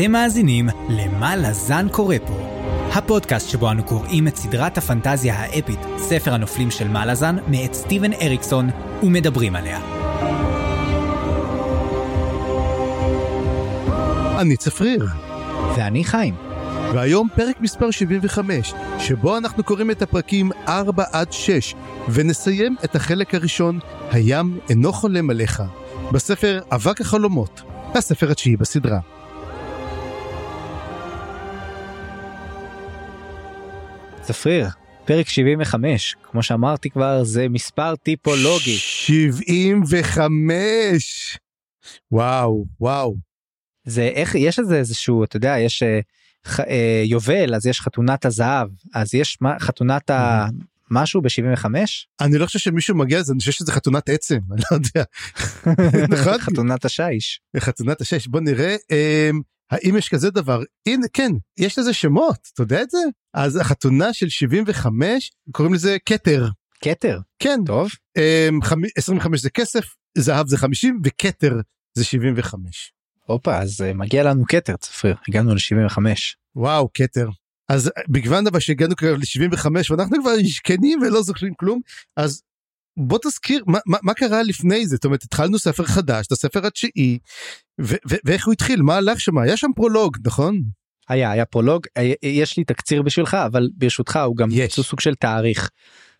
[0.00, 2.34] אתם מאזינים ל"מה לזן קורא פה",
[2.92, 8.12] הפודקאסט שבו אנו קוראים את סדרת הפנטזיה האפית, ספר הנופלים של מה לזן, מאת סטיבן
[8.12, 8.70] אריקסון,
[9.02, 9.80] ומדברים עליה.
[14.40, 15.06] אני צפריר,
[15.76, 16.34] ואני חיים.
[16.94, 21.74] והיום פרק מספר 75, שבו אנחנו קוראים את הפרקים 4 עד 6,
[22.08, 23.78] ונסיים את החלק הראשון,
[24.10, 25.62] הים אינו חולם עליך,
[26.12, 27.62] בספר אבק החלומות,
[27.94, 29.19] הספר התשיעי בסדרה.
[34.32, 34.68] צפריר,
[35.04, 38.76] פרק 75, כמו שאמרתי כבר, זה מספר טיפולוגי.
[38.76, 41.38] 75!
[42.12, 43.16] וואו, וואו.
[43.84, 46.00] זה איך, יש איזה איזשהו, אתה יודע, יש אה,
[46.46, 50.46] ח, אה, יובל, אז יש חתונת הזהב, אז יש מה, חתונת ה...
[50.90, 51.64] משהו ב-75?
[52.20, 55.04] אני לא חושב שמישהו מגיע לזה, אני חושב שזה חתונת עצם, אני לא יודע.
[56.18, 56.38] נכון?
[56.38, 57.40] חתונת השיש.
[57.58, 58.76] חתונת השש, בוא נראה.
[59.72, 60.62] אמ, האם יש כזה דבר?
[60.88, 62.98] הנה, כן, יש לזה שמות, אתה יודע את זה?
[63.34, 66.48] אז החתונה של 75, קוראים לזה כתר.
[66.84, 67.20] כתר.
[67.38, 67.60] כן.
[67.66, 67.88] טוב.
[68.18, 69.84] אמ, חמ- 25 זה כסף,
[70.18, 71.54] זהב זה 50 וכתר
[71.94, 72.92] זה 75.
[73.26, 75.98] הופה, אז אה, מגיע לנו כתר, צפריר, הגענו ל-75.
[76.56, 77.28] וואו, כתר.
[77.68, 81.80] אז אה, בגוון אבל שהגענו כבר ל-75 ואנחנו כבר זקנים ולא זוכרים כלום,
[82.16, 82.42] אז
[83.00, 86.66] בוא תזכיר מה, מה, מה קרה לפני זה, זאת אומרת התחלנו ספר חדש, את הספר
[86.66, 87.18] התשיעי,
[87.80, 90.62] ו- ו- ואיך הוא התחיל, מה הלך שם, היה שם פרולוג, נכון?
[91.08, 94.80] היה, היה פרולוג, אה, יש לי תקציר בשבילך, אבל ברשותך הוא גם יש.
[94.80, 95.70] סוג של תאריך.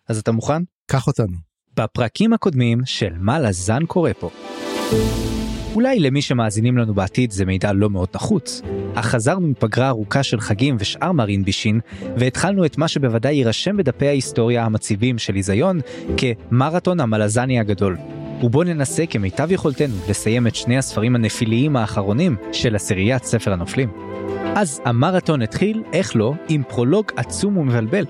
[0.09, 0.63] אז אתה מוכן?
[0.91, 1.37] קח אותנו.
[1.77, 4.29] בפרקים הקודמים של מה לזן קורה פה.
[5.75, 8.61] אולי למי שמאזינים לנו בעתיד זה מידע לא מאוד נחוץ,
[8.93, 11.79] אך חזרנו מפגרה ארוכה של חגים ושאר מרין בישין,
[12.17, 15.79] והתחלנו את מה שבוודאי יירשם בדפי ההיסטוריה המציבים של היזיון
[16.17, 17.97] כמרתון המלזני הגדול.
[18.43, 23.89] ובו ננסה כמיטב יכולתנו לסיים את שני הספרים הנפיליים האחרונים של עשיריית ספר הנופלים.
[24.55, 28.05] אז המרתון התחיל, איך לא, עם פרולוג עצום ומבלבל.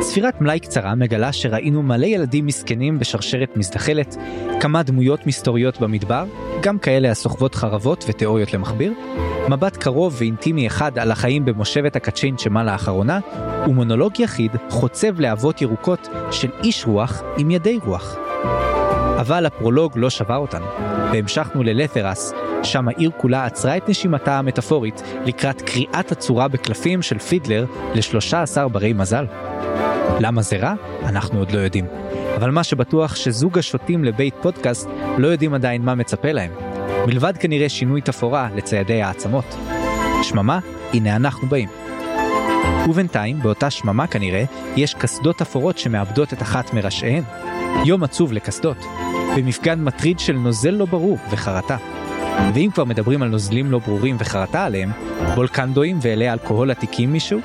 [0.00, 4.16] ספירת מלאי קצרה מגלה שראינו מלא ילדים מסכנים בשרשרת מזדחלת,
[4.60, 6.24] כמה דמויות מסתוריות במדבר,
[6.62, 8.92] גם כאלה הסוחבות חרבות ותיאוריות למכביר,
[9.48, 13.20] מבט קרוב ואינטימי אחד על החיים במושבת הקצ'ין שמה לאחרונה,
[13.66, 18.16] ומונולוג יחיד חוצב להבות ירוקות של איש רוח עם ידי רוח.
[19.20, 20.66] אבל הפרולוג לא שבר אותנו,
[21.12, 22.32] והמשכנו ללת'רס,
[22.64, 28.92] שם העיר כולה עצרה את נשימתה המטאפורית לקראת קריאת הצורה בקלפים של פידלר ל-13 ברי
[28.92, 29.26] מזל.
[30.20, 30.74] למה זה רע?
[31.02, 31.86] אנחנו עוד לא יודעים.
[32.36, 36.50] אבל מה שבטוח שזוג השוטים לבית פודקאסט לא יודעים עדיין מה מצפה להם.
[37.06, 39.56] מלבד כנראה שינוי תפאורה לציידי העצמות.
[40.22, 40.58] שממה,
[40.92, 41.68] הנה אנחנו באים.
[42.88, 44.44] ובינתיים, באותה שממה כנראה,
[44.76, 47.22] יש קסדות אפורות שמאבדות את אחת מראשיהן.
[47.84, 48.76] יום עצוב לקסדות.
[49.36, 51.76] במפגן מטריד של נוזל לא ברור וחרטה.
[52.54, 54.90] ואם כבר מדברים על נוזלים לא ברורים וחרטה עליהם,
[55.34, 57.40] בולקנדואים ואלי אלכוהול עתיקים מישהו?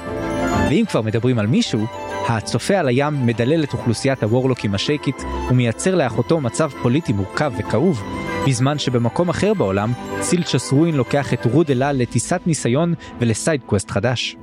[0.69, 1.85] ואם כבר מדברים על מישהו,
[2.27, 8.03] הצופה על הים מדלל את אוכלוסיית הוורלוקים השאיקית ומייצר לאחותו מצב פוליטי מורכב וכאוב,
[8.47, 13.91] בזמן שבמקום אחר בעולם, סילצ'וס רואין לוקח את רוד אלה לטיסת ניסיון ול side quest
[13.91, 14.37] חדש.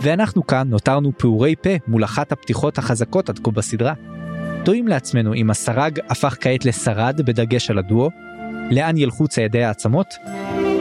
[0.00, 3.92] ואנחנו כאן נותרנו פעורי פה מול אחת הפתיחות החזקות עד כה בסדרה.
[4.64, 8.10] תוהים לעצמנו אם הסרג הפך כעת לשרד בדגש על הדואו,
[8.70, 10.14] לאן ילכו ציידי העצמות,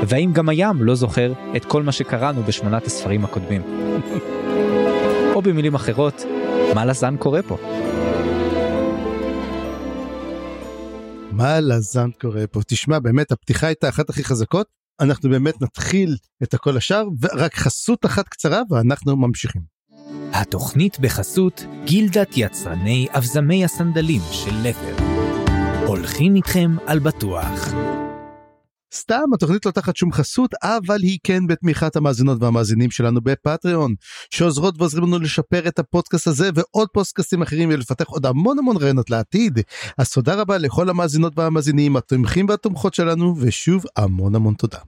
[0.08, 3.62] והאם גם הים לא זוכר את כל מה שקראנו בשמונת הספרים הקודמים.
[5.34, 6.24] או במילים אחרות,
[6.76, 7.58] מה לזן קורה פה?
[11.32, 12.62] מה לזן קורה פה?
[12.68, 14.68] תשמע, באמת, הפתיחה הייתה אחת הכי חזקות,
[15.00, 19.62] אנחנו באמת נתחיל את הכל השאר, ורק חסות אחת קצרה ואנחנו ממשיכים.
[20.32, 25.13] התוכנית בחסות גילדת יצרני אבזמי הסנדלים של לפר.
[25.88, 27.74] הולכים איתכם על בטוח.
[28.94, 33.96] סתם התוכנית לא תחת שום חסות אבל היא כן בתמיכת המאזינות והמאזינים שלנו בפטריון
[34.30, 39.10] שעוזרות ועוזרים לנו לשפר את הפודקאסט הזה ועוד פודקאסטים אחרים ולפתח עוד המון המון רעיונות
[39.10, 39.60] לעתיד
[39.98, 44.80] אז תודה רבה לכל המאזינות והמאזינים התומכים והתומכות שלנו ושוב המון המון תודה.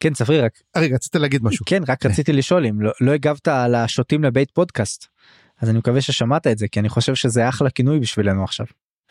[0.00, 3.48] כן, צפריר, רק, רגע רצית להגיד משהו כן, רק רציתי לשאול אם לא, לא הגבת
[3.48, 5.06] על השוטים לבית פודקאסט.
[5.60, 8.66] אז אני מקווה ששמעת את זה, כי אני חושב שזה אחלה כינוי בשבילנו עכשיו.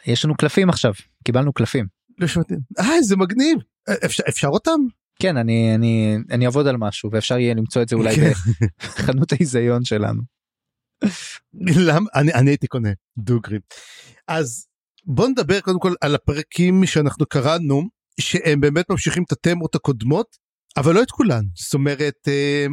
[0.08, 1.86] יש לנו קלפים עכשיו, קיבלנו קלפים.
[2.80, 3.58] אה איזה מגניב
[4.06, 4.80] אפשר, אפשר אותם
[5.20, 8.32] כן, אני, אני, אני אעבוד על משהו, ואפשר יהיה למצוא את זה אולי כן.
[8.78, 10.22] בחנות ההיזיון שלנו.
[11.88, 13.60] למה אני, אני הייתי קונה דוגרי
[14.28, 14.68] אז
[15.06, 17.84] בוא נדבר קודם כל על הפרקים שאנחנו קראנו
[18.20, 20.38] שהם באמת ממשיכים את התמות הקודמות
[20.78, 22.66] אבל לא את כולן זאת אומרת אה,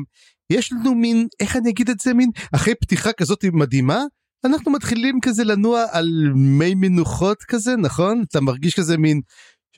[0.50, 4.02] יש לנו מין איך אני אגיד את זה מין אחרי פתיחה כזאת מדהימה
[4.44, 9.20] אנחנו מתחילים כזה לנוע על מי מנוחות כזה נכון אתה מרגיש כזה מין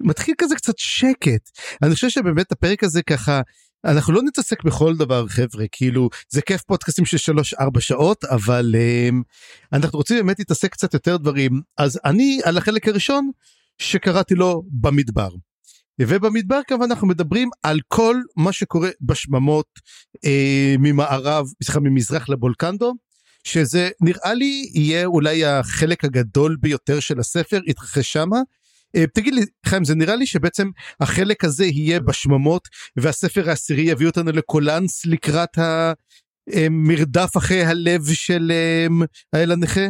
[0.00, 1.50] מתחיל כזה קצת שקט.
[1.82, 3.40] אני חושב שבאמת הפרק הזה ככה
[3.84, 9.14] אנחנו לא נתעסק בכל דבר חבר'ה כאילו זה כיף פודקאסטים של 3-4 שעות אבל um,
[9.72, 13.30] אנחנו רוצים באמת להתעסק קצת יותר דברים אז אני על החלק הראשון
[13.78, 15.28] שקראתי לו במדבר.
[16.00, 19.66] ובמדבר כמובן אנחנו מדברים על כל מה שקורה בשממות
[20.24, 22.94] אה, ממערב, סליחה ממזרח לבולקנדו,
[23.44, 28.38] שזה נראה לי יהיה אולי החלק הגדול ביותר של הספר, יתרחש שמה.
[28.96, 34.06] אה, תגיד לי חיים זה נראה לי שבעצם החלק הזה יהיה בשממות והספר העשירי יביא
[34.06, 38.86] אותנו לקולנס לקראת המרדף אחרי הלב של אה,
[39.32, 39.86] האל הנכה?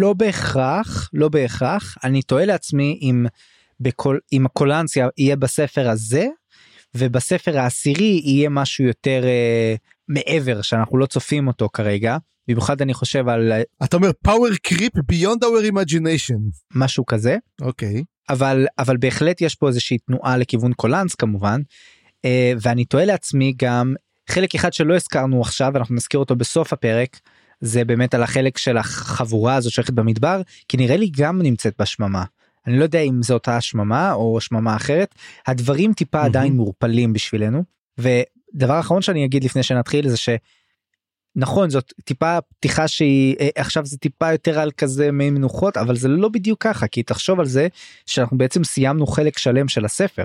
[0.00, 1.96] לא בהכרח, לא בהכרח.
[2.04, 3.26] אני תוהה לעצמי אם,
[3.80, 6.26] בכל, אם הקולנס יהיה בספר הזה
[6.96, 9.74] ובספר העשירי יהיה משהו יותר אה,
[10.08, 12.16] מעבר שאנחנו לא צופים אותו כרגע.
[12.54, 13.52] במיוחד אני חושב על
[13.84, 16.40] אתה אומר power creep beyond our imagination
[16.74, 18.02] משהו כזה אוקיי okay.
[18.28, 21.60] אבל אבל בהחלט יש פה איזושהי תנועה לכיוון קולנס כמובן
[22.24, 23.94] אה, ואני תוהה לעצמי גם
[24.30, 27.20] חלק אחד שלא הזכרנו עכשיו אנחנו נזכיר אותו בסוף הפרק
[27.60, 32.24] זה באמת על החלק של החבורה הזאת שהולכת במדבר כי נראה לי גם נמצאת בשממה.
[32.66, 35.14] אני לא יודע אם זו אותה השממה או שממה אחרת
[35.46, 36.26] הדברים טיפה mm-hmm.
[36.26, 37.64] עדיין מעורפלים בשבילנו
[37.98, 40.28] ודבר אחרון שאני אגיד לפני שנתחיל זה ש.
[41.36, 45.96] נכון זאת טיפה פתיחה שהיא אה, עכשיו זה טיפה יותר על כזה מי מנוחות אבל
[45.96, 47.68] זה לא בדיוק ככה כי תחשוב על זה
[48.06, 50.24] שאנחנו בעצם סיימנו חלק שלם של הספר.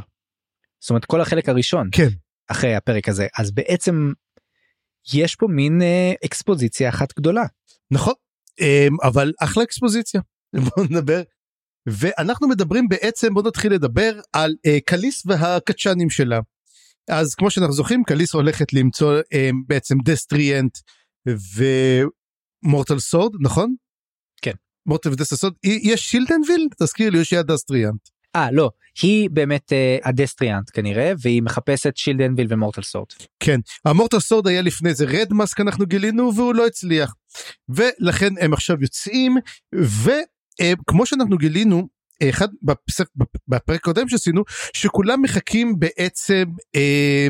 [0.80, 2.10] זאת אומרת כל החלק הראשון כן
[2.48, 4.12] אחרי הפרק הזה אז בעצם
[5.14, 7.44] יש פה מין אה, אקספוזיציה אחת גדולה.
[7.92, 8.14] נכון
[8.62, 10.22] אמ, אבל אחלה אקספוזיציה
[10.66, 11.22] בוא נדבר
[11.88, 16.40] ואנחנו מדברים בעצם בוא נתחיל לדבר על אה, קליס והקצ'נים שלה.
[17.10, 20.78] אז כמו שאנחנו זוכרים קליס הולכת למצוא אה, בעצם Destriant
[22.66, 23.76] ו Mortal Sword נכון?
[24.42, 24.54] כן.
[24.86, 28.10] Mortal ו Destriant יש Shield Anvil תזכיר לי יש יד Destriant.
[28.36, 28.70] אה לא
[29.02, 33.08] היא באמת אה, ה Destriant כנראה והיא מחפשת Shield Anvil ו Mortal Sword.
[33.40, 37.16] כן ה Mortal Sword היה לפני זה Redmask אנחנו גילינו והוא לא הצליח
[37.70, 39.38] ולכן הם עכשיו יוצאים
[39.76, 41.88] וכמו אה, שאנחנו גילינו
[42.24, 43.08] אחד בפרק,
[43.48, 46.44] בפרק הקודם שעשינו שכולם מחכים בעצם
[46.76, 47.28] אה,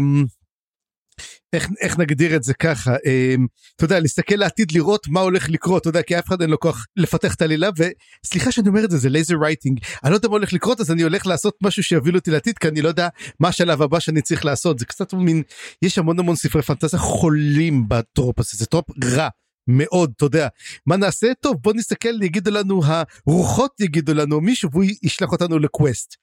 [1.53, 3.35] איך, איך נגדיר את זה ככה אה,
[3.75, 6.59] אתה יודע להסתכל לעתיד לראות מה הולך לקרות אתה יודע כי אף אחד אין לו
[6.59, 10.27] כוח לפתח את העלילה וסליחה שאני אומר את זה זה lazy writing אני לא יודע
[10.27, 13.07] מה הולך לקרות אז אני הולך לעשות משהו שיוביל אותי לעתיד כי אני לא יודע
[13.39, 14.79] מה השלב הבא שאני צריך לעשות.
[14.79, 15.43] זה קצת מין
[15.81, 19.29] יש המון המון ספרי פנטזיה חולים ב trope הזה זה trope רע
[19.67, 20.47] מאוד אתה יודע.
[20.85, 21.33] מה נעשה?
[21.39, 22.81] טוב בוא נסתכל יגידו לנו
[23.27, 26.15] הרוחות יגידו לנו מישהו והוא ישלח אותנו ל quest.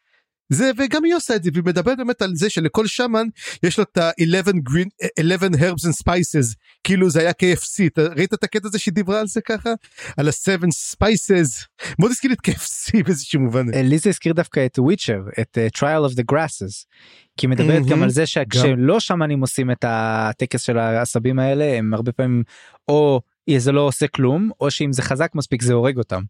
[0.53, 3.27] זה וגם היא עושה את זה והיא מדברת באמת על זה שלכל שמן
[3.62, 4.89] יש לו את ה-11 green
[5.21, 6.55] 11 herbs and spices.
[6.85, 9.71] כאילו זה היה KFC אתה ראית את הקטע הזה שהיא דיברה על זה ככה?
[10.17, 10.62] על ה-7
[10.93, 11.67] spices.
[11.99, 13.75] מאוד הזכיר את KFC באיזשהו מובן.
[13.75, 16.87] אה, לי זה הזכיר דווקא את וויצ'ר את uh, trial of the grasses.
[17.37, 21.94] כי מדברת mm-hmm, גם על זה שכשלא שמנים עושים את הטקס של העשבים האלה הם
[21.94, 22.43] הרבה פעמים
[22.89, 23.21] או
[23.56, 26.23] זה לא עושה כלום או שאם זה חזק מספיק זה הורג אותם.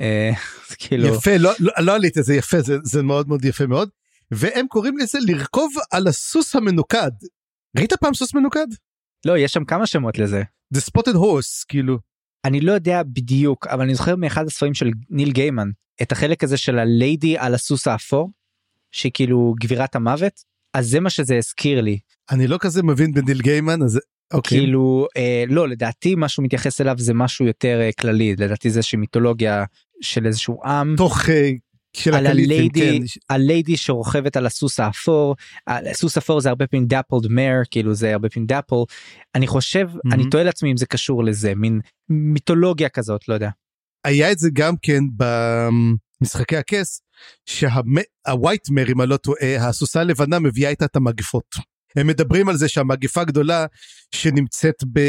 [0.00, 0.30] אה,
[0.78, 3.88] כאילו יפה לא לא, לא עלית זה יפה זה, זה מאוד מאוד יפה מאוד
[4.30, 7.10] והם קוראים לזה לרכוב על הסוס המנוקד.
[7.78, 8.66] ראית פעם סוס מנוקד?
[9.26, 10.42] לא יש שם כמה שמות לזה.
[10.74, 11.98] The spotted horse כאילו.
[12.44, 15.70] אני לא יודע בדיוק אבל אני זוכר מאחד הספרים של ניל גיימן
[16.02, 18.30] את החלק הזה של הליידי על הסוס האפור
[18.92, 20.32] שהיא כאילו גבירת המוות
[20.74, 21.98] אז זה מה שזה הזכיר לי.
[22.30, 24.00] אני לא כזה מבין בניל גיימן אז.
[24.42, 28.82] כאילו אה, לא לדעתי מה שהוא מתייחס אליו זה משהו יותר אה, כללי לדעתי זה
[28.82, 29.64] שמיתולוגיה
[30.00, 31.50] של איזשהו עם תוך אה,
[32.12, 33.34] על הליידי כן.
[33.34, 38.28] הליידי שרוכבת על הסוס האפור הסוס אפור זה הרבה פעמים dappled mare כאילו זה הרבה
[38.28, 38.76] פעמים dapple
[39.34, 40.14] אני חושב mm-hmm.
[40.14, 43.50] אני תוהה לעצמי אם זה קשור לזה מין מיתולוגיה כזאת לא יודע.
[44.04, 45.04] היה את זה גם כן
[46.20, 47.02] במשחקי הכס
[47.46, 51.77] שהווייט מר אם אני לא טועה הסוסה הלבנה מביאה איתה את המגפות.
[51.96, 53.66] הם מדברים על זה שהמגפה הגדולה
[54.14, 55.00] שנמצאת ב...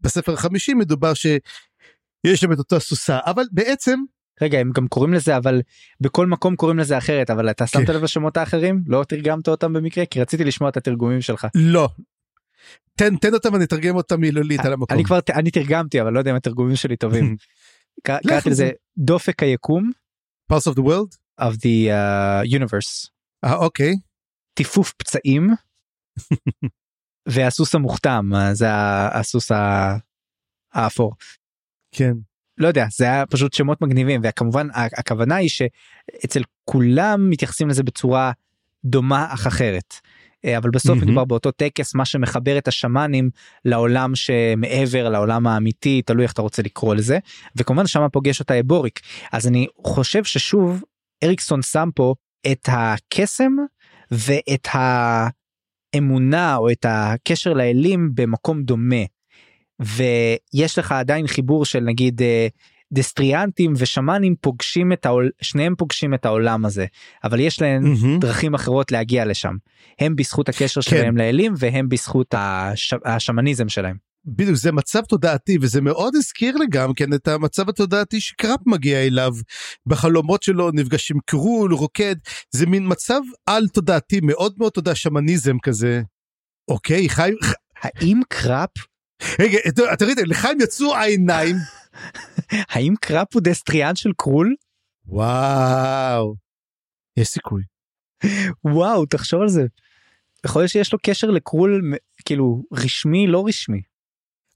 [0.00, 4.00] בספר החמישי מדובר שיש שם את אותה סוסה אבל בעצם
[4.42, 5.62] רגע הם גם קוראים לזה אבל
[6.00, 7.94] בכל מקום קוראים לזה אחרת אבל אתה שמת כן.
[7.94, 11.88] לב לשמות האחרים לא תרגמת אותם במקרה כי רציתי לשמוע את התרגומים שלך לא.
[12.96, 16.18] תן תן אותם אני אתרגם אותם מילולית על המקום אני כבר אני תרגמתי אבל לא
[16.18, 17.36] יודע אם התרגומים שלי טובים.
[18.06, 19.90] קראתי לזה דופק היקום.
[20.52, 21.16] Pulse of the world?
[21.40, 23.08] of the uh, universe.
[23.44, 23.94] אה אוקיי.
[24.54, 25.50] טיפוף פצעים
[27.28, 28.66] והסוס המוכתם זה
[29.12, 29.50] הסוס
[30.74, 31.12] האפור.
[31.92, 32.12] כן.
[32.58, 38.32] לא יודע זה היה פשוט שמות מגניבים וכמובן הכוונה היא שאצל כולם מתייחסים לזה בצורה
[38.84, 39.94] דומה אך אחרת.
[40.44, 41.04] אה, אבל בסוף mm-hmm.
[41.04, 43.30] מדובר באותו טקס מה שמחבר את השמאנים
[43.64, 47.18] לעולם שמעבר לעולם האמיתי תלוי איך אתה רוצה לקרוא לזה
[47.56, 49.00] וכמובן שמה פוגש אותה אבוריק
[49.32, 50.82] אז אני חושב ששוב
[51.24, 52.14] אריקסון שם פה
[52.52, 53.52] את הקסם
[54.10, 54.68] ואת
[55.94, 59.04] האמונה או את הקשר לאלים במקום דומה.
[59.80, 62.46] ויש לך עדיין חיבור של נגיד אה,
[62.92, 66.86] דסטריאנטים ושמאנים פוגשים את העול שניהם פוגשים את העולם הזה
[67.24, 68.18] אבל יש להם mm-hmm.
[68.18, 69.56] דרכים אחרות להגיע לשם
[69.98, 70.90] הם בזכות הקשר כן.
[70.90, 72.94] שלהם לאלים והם בזכות הש...
[73.04, 73.96] השמניזם שלהם.
[74.26, 79.06] בדיוק זה מצב תודעתי וזה מאוד הזכיר לי גם כן את המצב התודעתי שקראפ מגיע
[79.06, 79.32] אליו
[79.86, 82.16] בחלומות שלו נפגש עם קרול רוקד
[82.50, 86.02] זה מין מצב על תודעתי מאוד מאוד תודע שמניזם כזה.
[86.68, 87.36] אוקיי חיים
[87.82, 88.70] האם קראפ
[89.40, 89.58] רגע
[89.92, 91.56] אתה ראית לחיים יצאו העיניים
[92.72, 94.54] האם קראפ הוא destriant של קרול
[95.06, 96.34] וואו
[97.16, 97.62] יש סיכוי
[98.64, 99.62] וואו תחשוב על זה.
[100.46, 101.92] יכול להיות שיש לו קשר לקרול
[102.24, 103.82] כאילו רשמי לא רשמי.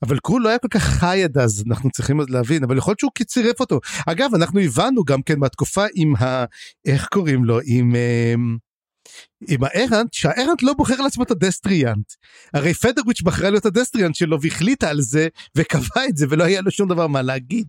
[0.03, 2.91] אבל קרול לא היה כל כך חי עד אז אנחנו צריכים אז להבין אבל יכול
[2.91, 3.81] להיות שהוא צירף אותו.
[4.07, 6.45] אגב אנחנו הבנו גם כן מהתקופה עם ה...
[6.87, 8.57] איך קוראים לו עם אמ,
[9.49, 12.13] עם הארנט שהארנט לא בוחר לעצמו את ה destriant
[12.55, 16.45] הרי פדרוויץ' בחרה לו את ה destriant שלו והחליטה על זה וקבעה את זה ולא
[16.45, 17.69] היה לו שום דבר מה להגיד.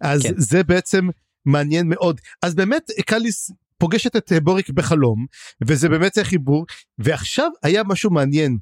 [0.00, 0.32] אז כן.
[0.36, 1.08] זה בעצם
[1.46, 2.20] מעניין מאוד.
[2.42, 5.26] אז באמת קליס פוגשת את אה, בוריק בחלום
[5.66, 6.66] וזה באמת זה חיבור
[6.98, 8.58] ועכשיו היה משהו מעניין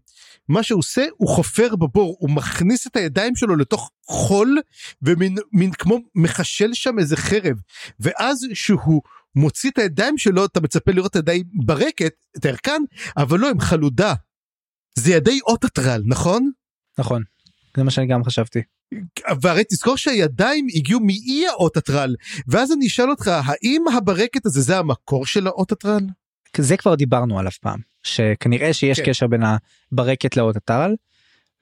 [0.49, 4.59] מה שהוא עושה הוא חופר בבור הוא מכניס את הידיים שלו לתוך חול
[5.03, 7.57] ומין מין כמו מחשל שם איזה חרב
[8.01, 9.03] ואז שהוא
[9.35, 12.83] מוציא את הידיים שלו אתה מצפה לראות את הידיים ברקת את הירקן
[13.17, 14.15] אבל לא הם חלודה.
[14.99, 16.51] זה ידי אוטוטרל נכון?
[16.99, 17.23] נכון.
[17.77, 18.63] זה מה שאני גם חשבתי.
[19.41, 22.15] והרי תזכור שהידיים הגיעו מאי האוטוטרל
[22.49, 26.07] ואז אני אשאל אותך האם הברקת הזה זה המקור של האוטוטרל?
[26.59, 29.07] זה כבר דיברנו עליו פעם שכנראה שיש כן.
[29.07, 29.43] קשר בין
[29.93, 30.95] הברקת לאוטטרל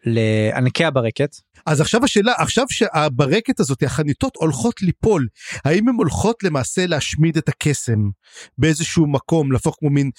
[0.04, 1.30] לענקי הברקת
[1.66, 5.28] אז עכשיו השאלה עכשיו שהברקת הזאת החניתות הולכות ליפול
[5.64, 8.10] האם הן הולכות למעשה להשמיד את הקסם
[8.58, 10.10] באיזשהו מקום להפוך כמו מין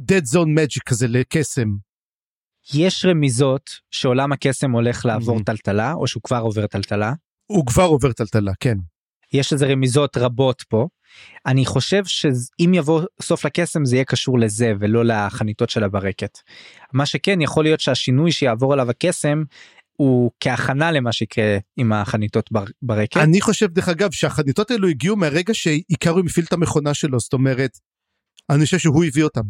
[0.00, 1.87] dead zone magic כזה לקסם.
[2.74, 5.42] יש רמיזות שעולם הקסם הולך לעבור Mhm.
[5.44, 7.12] טלטלה או שהוא כבר עובר טלטלה
[7.46, 8.76] הוא כבר עובר טלטלה כן.
[9.32, 10.86] יש לזה רמיזות רבות פה.
[11.46, 16.38] אני חושב שאם יבוא סוף לקסם זה יהיה קשור לזה ולא לחניתות של הברקת.
[16.92, 19.42] מה שכן יכול להיות שהשינוי שיעבור עליו הקסם
[19.96, 23.16] הוא כהכנה למה שיקרה עם החניתות בר- ברקת.
[23.16, 27.78] אני חושב דרך אגב שהחניתות האלו הגיעו מהרגע שעיקרו הפעיל את המכונה שלו זאת אומרת.
[28.50, 29.42] אני חושב שהוא הביא אותם.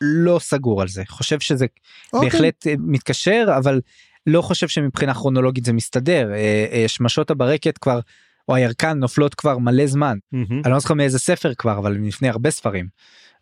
[0.00, 1.66] לא סגור על זה חושב שזה
[2.12, 2.30] אוקיי.
[2.30, 3.80] בהחלט אה, מתקשר אבל
[4.26, 8.00] לא חושב שמבחינה כרונולוגית זה מסתדר אה, אה, שמשות הברקת כבר
[8.48, 10.62] או הירקן נופלות כבר מלא זמן מהמם.
[10.64, 12.88] אני לא זוכר מאיזה ספר כבר אבל לפני הרבה ספרים.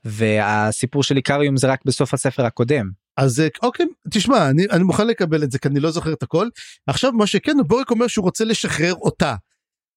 [0.04, 2.90] והסיפור של איקריום זה רק בסוף הספר הקודם.
[3.16, 6.48] אז אוקיי תשמע אני, אני מוכן לקבל את זה כי אני לא זוכר את הכל
[6.86, 9.34] עכשיו מה שכן בורק אומר שהוא רוצה לשחרר אותה.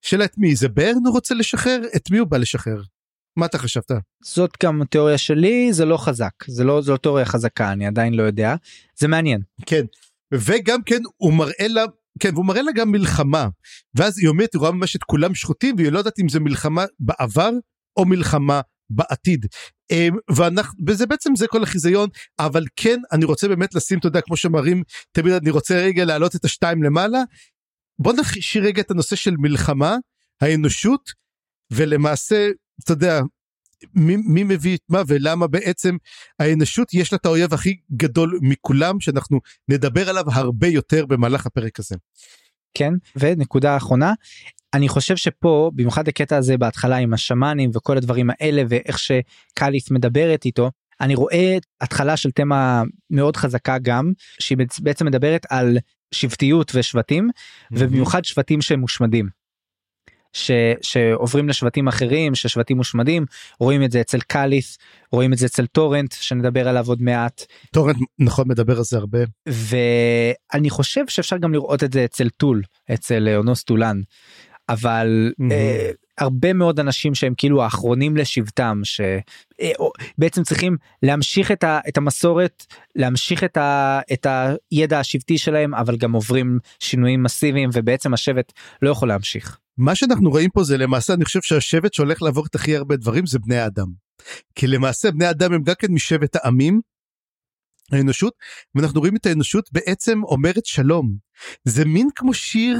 [0.02, 2.82] שאלה את מי זה ברן הוא רוצה לשחרר את מי הוא בא לשחרר.
[3.38, 3.92] מה אתה חשבת?
[4.24, 8.14] זאת גם תיאוריה שלי זה לא חזק זה לא זו לא תיאוריה חזקה אני עדיין
[8.14, 8.56] לא יודע
[9.00, 9.86] זה מעניין כן
[10.34, 11.84] וגם כן הוא מראה לה
[12.20, 13.48] כן והוא מראה לה גם מלחמה
[13.96, 16.86] ואז היא אומרת היא רואה ממש את כולם שחוטים והיא לא יודעת אם זה מלחמה
[17.00, 17.50] בעבר
[17.98, 19.46] או מלחמה בעתיד.
[19.92, 22.10] אמ, ואנחנו וזה בעצם זה כל החיזיון
[22.40, 26.36] אבל כן אני רוצה באמת לשים אתה יודע כמו שמראים תמיד אני רוצה רגע להעלות
[26.36, 27.24] את השתיים למעלה.
[28.00, 29.98] בוא נשאיר רגע את הנושא של מלחמה
[30.42, 31.12] האנושות
[31.72, 32.50] ולמעשה
[32.84, 33.22] אתה יודע
[33.96, 35.98] מי, מי מביא את מה ולמה בעצם
[36.40, 41.80] האנושות יש לה את האויב הכי גדול מכולם שאנחנו נדבר עליו הרבה יותר במהלך הפרק
[41.80, 41.96] הזה.
[42.74, 44.14] כן ונקודה אחרונה
[44.74, 50.46] אני חושב שפה במיוחד הקטע הזה בהתחלה עם השמאנים וכל הדברים האלה ואיך שקליף מדברת
[50.46, 50.72] איתו
[51.02, 55.78] אני רואה התחלה של תמה מאוד חזקה גם שהיא בעצ- בעצם מדברת על
[56.12, 57.30] שבטיות ושבטים
[57.72, 59.41] ובמיוחד שבטים שהם מושמדים.
[60.34, 63.26] ש, שעוברים לשבטים אחרים ששבטים מושמדים
[63.60, 64.78] רואים את זה אצל קליף
[65.12, 69.20] רואים את זה אצל טורנט שנדבר עליו עוד מעט טורנט נכון מדבר על זה הרבה.
[69.48, 72.62] ואני חושב שאפשר גם לראות את זה אצל טול
[72.94, 74.02] אצל אה, אונוס טולן
[74.70, 75.52] אבל mm-hmm.
[75.52, 82.66] אה, הרבה מאוד אנשים שהם כאילו האחרונים לשבטם שבעצם צריכים להמשיך את, ה, את המסורת
[82.96, 84.28] להמשיך את, ה, את
[84.72, 89.58] הידע השבטי שלהם אבל גם עוברים שינויים מסיביים ובעצם השבט לא יכול להמשיך.
[89.82, 93.26] מה שאנחנו רואים פה זה למעשה אני חושב שהשבט שהולך לעבור את הכי הרבה דברים
[93.26, 93.88] זה בני האדם.
[94.56, 96.82] כי למעשה בני האדם הם גם כן משבט העמים.
[97.92, 98.34] האנושות
[98.76, 101.16] ואנחנו רואים את האנושות בעצם אומרת שלום
[101.64, 102.78] זה מין כמו שיר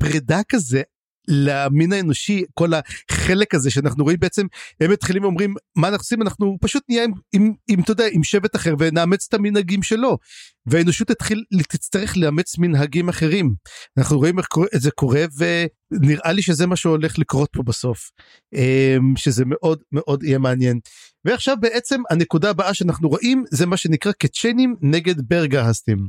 [0.00, 0.82] פרידה כזה
[1.28, 4.46] למין האנושי כל החלק הזה שאנחנו רואים בעצם
[4.80, 8.24] הם מתחילים אומרים מה אנחנו עושים אנחנו פשוט נהיה עם, עם, עם אתה יודע עם
[8.24, 10.18] שבט אחר ונאמץ את המנהגים שלו
[10.66, 13.54] והאנושות תתחיל תצטרך לאמץ מנהגים אחרים.
[13.98, 18.10] אנחנו רואים איך את זה קורה ונראה לי שזה מה שהולך לקרות פה בסוף.
[18.54, 20.78] אמ, שזה מאוד מאוד יהיה מעניין.
[21.24, 26.08] ועכשיו בעצם הנקודה הבאה שאנחנו רואים זה מה שנקרא קצ'נים נגד ברגהסטים.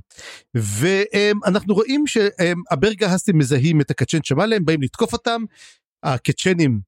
[0.55, 5.41] ואנחנו רואים שהברגהסטים מזהים את הקצ'ן שמע להם באים לתקוף אותם
[6.03, 6.79] הקצ'נים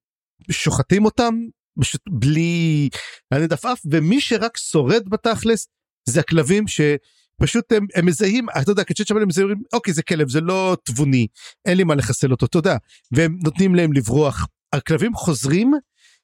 [0.51, 1.33] שוחטים אותם
[1.79, 2.89] פשוט בלי
[3.31, 5.67] לענד עפעף ומי שרק שורד בתכלס
[6.09, 6.67] זה הכלבים
[7.39, 10.77] שפשוט הם, הם מזהים אתה יודע קצ'ט שמע הם מזהים אוקיי זה כלב זה לא
[10.84, 11.27] תבוני
[11.65, 12.48] אין לי מה לחסל אותו.
[12.48, 12.77] תודה
[13.12, 14.48] והם נותנים להם לברוח.
[14.74, 15.72] הכלבים חוזרים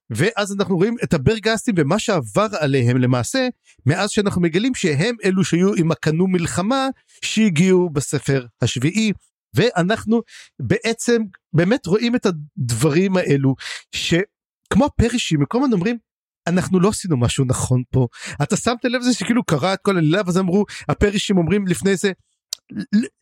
[0.10, 3.48] ואז אנחנו רואים את הברגסטים ומה שעבר עליהם למעשה
[3.86, 6.88] מאז שאנחנו מגלים שהם אלו שהיו עם הקנו מלחמה
[7.26, 9.12] שהגיעו בספר השביעי.
[9.56, 10.22] ואנחנו
[10.62, 11.22] בעצם
[11.54, 13.56] באמת רואים את הדברים האלו
[13.96, 15.98] שכמו הפרישים כל הזמן אומרים
[16.48, 18.08] אנחנו לא עשינו משהו נכון פה.
[18.44, 22.12] אתה שמת לב לזה שכאילו קרה את כל הלילה ואז אמרו הפרישים אומרים לפני זה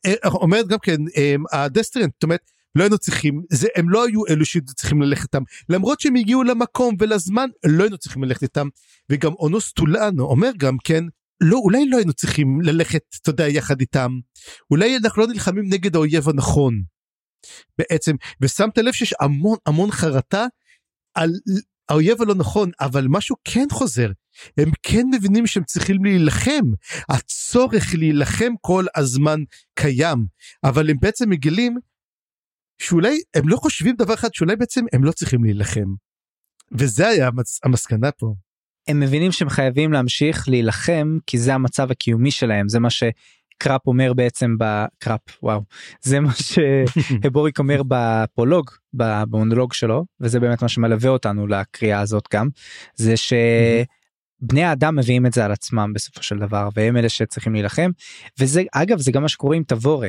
[0.05, 2.41] אה, אומרת גם כן אה, הדסטריאנט זאת אומרת
[2.75, 5.43] לא היינו צריכים זה הם לא היו אלו שצריכים ללכת איתם.
[5.69, 8.67] למרות שהם הגיעו למקום ולזמן לא היינו צריכים ללכת איתם.
[9.09, 11.03] וגם אונוס טולאנו אומר גם כן
[11.41, 14.11] לא אולי לא היינו צריכים ללכת אתה יודע יחד איתם.
[14.71, 16.83] אולי אנחנו לא נלחמים נגד האויב הנכון.
[17.77, 20.45] בעצם ושמת לב שיש המון המון חרטה
[21.15, 21.29] על
[21.89, 24.11] האויב הלא נכון אבל משהו כן חוזר
[24.57, 26.63] הם כן מבינים שהם צריכים להילחם
[27.09, 29.39] הצורך להילחם כל הזמן
[29.75, 30.25] קיים
[30.63, 31.77] אבל הם בעצם מגלים
[32.81, 35.93] שאולי הם לא חושבים דבר אחד שאולי בעצם הם לא צריכים להילחם.
[36.71, 38.33] וזה היה המס, המסקנה פה.
[38.87, 42.89] הם מבינים שהם חייבים להמשיך להילחם כי זה המצב הקיומי שלהם זה מה
[43.53, 45.61] שקראפ אומר בעצם בקראפ וואו.
[46.01, 52.49] זה מה שהבוריק אומר בפרולוג במונולוג שלו וזה באמת מה שמלווה אותנו לקריאה הזאת גם
[52.95, 57.91] זה שבני האדם מביאים את זה על עצמם בסופו של דבר והם אלה שצריכים להילחם.
[58.39, 60.07] וזה אגב זה גם מה שקורה עם תבורה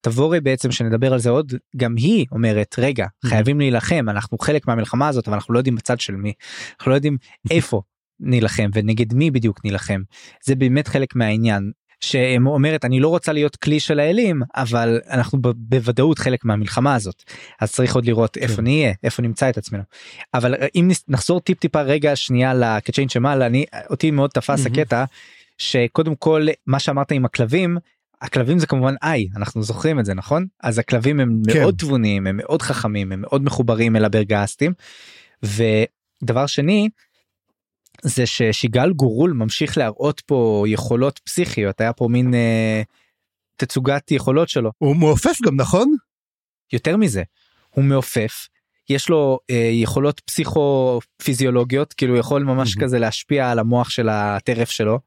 [0.00, 5.08] תבורי בעצם שנדבר על זה עוד גם היא אומרת רגע חייבים להילחם אנחנו חלק מהמלחמה
[5.08, 6.32] הזאת אבל אנחנו לא יודעים בצד של מי.
[6.78, 7.16] אנחנו לא יודעים
[7.50, 7.82] איפה
[8.20, 10.02] נילחם ונגד מי בדיוק נילחם.
[10.44, 16.18] זה באמת חלק מהעניין שאומרת אני לא רוצה להיות כלי של האלים אבל אנחנו בוודאות
[16.18, 17.22] חלק מהמלחמה הזאת
[17.60, 18.62] אז צריך עוד לראות איפה כן.
[18.62, 19.82] נהיה איפה נמצא את עצמנו
[20.34, 25.04] אבל אם נחזור טיפ טיפה רגע שנייה לקצ'יין שמל אני אותי מאוד תפס הקטע
[25.58, 27.78] שקודם כל מה שאמרת עם הכלבים
[28.22, 31.60] הכלבים זה כמובן איי אנחנו זוכרים את זה נכון אז הכלבים הם כן.
[31.60, 34.72] מאוד תבוניים הם מאוד חכמים הם מאוד מחוברים אל הברגסטים.
[35.42, 36.88] ודבר שני
[38.06, 42.82] זה ששיגל גורול ממשיך להראות פה יכולות פסיכיות היה פה מין אה,
[43.56, 44.70] תצוגת יכולות שלו.
[44.78, 45.96] הוא מעופף גם נכון?
[46.72, 47.22] יותר מזה
[47.70, 48.48] הוא מעופף
[48.88, 52.80] יש לו אה, יכולות פסיכו פיזיולוגיות כאילו יכול ממש mm-hmm.
[52.80, 54.98] כזה להשפיע על המוח של הטרף שלו.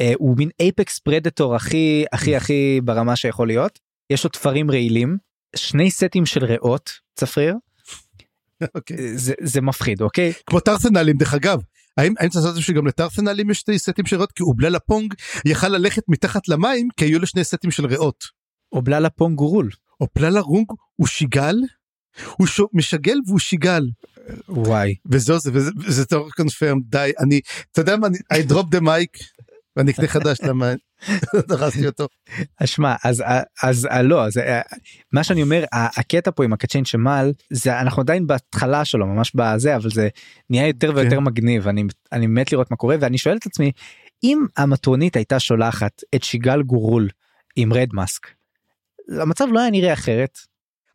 [0.00, 3.78] אה, הוא מין אייפקס פרדטור הכי הכי הכי ברמה שיכול להיות
[4.10, 5.16] יש לו תפרים רעילים
[5.56, 7.54] שני סטים של ריאות צפריר.
[7.54, 8.66] Okay.
[8.74, 8.96] אוקיי.
[8.96, 11.60] אה, זה, זה מפחיד אוקיי כמו טרסנלים דרך אגב
[11.96, 16.02] האם האם אתה שגם לטרסנלים יש שני סטים של ריאות כי אובללה פונג יכל ללכת
[16.08, 18.24] מתחת למים כי היו לו שני סטים של ריאות.
[18.72, 19.70] אובללה פונג הוא רול.
[20.00, 21.56] אובללה רונג הוא שיגל
[22.36, 22.60] הוא ש...
[22.72, 23.82] משגל והוא שיגל.
[24.48, 27.40] וואי וזהו זה וזה זה טוב קונפרם די אני
[27.72, 29.24] אתה יודע מה אני I drop the mic
[29.76, 30.72] ואני אקנה חדש למה
[31.48, 32.08] דרסתי אותו.
[32.64, 33.22] שמע אז
[33.62, 34.40] אז לא אז
[35.12, 39.76] מה שאני אומר הקטע פה עם הקצ'יין שמל זה אנחנו עדיין בהתחלה שלו ממש בזה
[39.76, 40.08] אבל זה
[40.50, 41.24] נהיה יותר ויותר כן.
[41.24, 43.72] מגניב אני אני מת לראות מה קורה ואני שואל את עצמי
[44.24, 47.08] אם המטרונית הייתה שולחת את שיגל גורול
[47.56, 48.26] עם רד מאסק.
[49.20, 50.38] המצב לא היה נראה אחרת.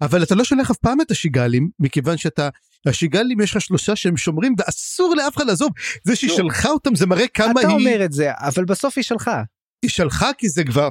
[0.01, 2.49] אבל אתה לא שולח אף פעם את השיגלים מכיוון שאתה
[2.85, 5.71] השיגלים יש לך שלושה שהם שומרים ואסור לאף אחד לעזוב
[6.03, 7.67] זה שהיא שלחה אותם זה מראה כמה אתה היא.
[7.67, 9.43] אתה אומר את זה אבל בסוף היא שלחה.
[9.81, 10.89] היא שלחה כי זה כבר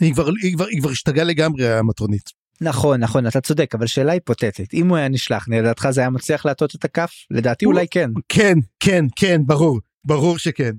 [0.00, 2.30] היא כבר היא כבר היא כבר השתגעה לגמרי המטרונית.
[2.60, 6.46] נכון נכון אתה צודק אבל שאלה היפותטית אם הוא היה נשלח לדעתך זה היה מצליח
[6.46, 10.72] להטות את הכף לדעתי אולי כן כן כן כן ברור ברור שכן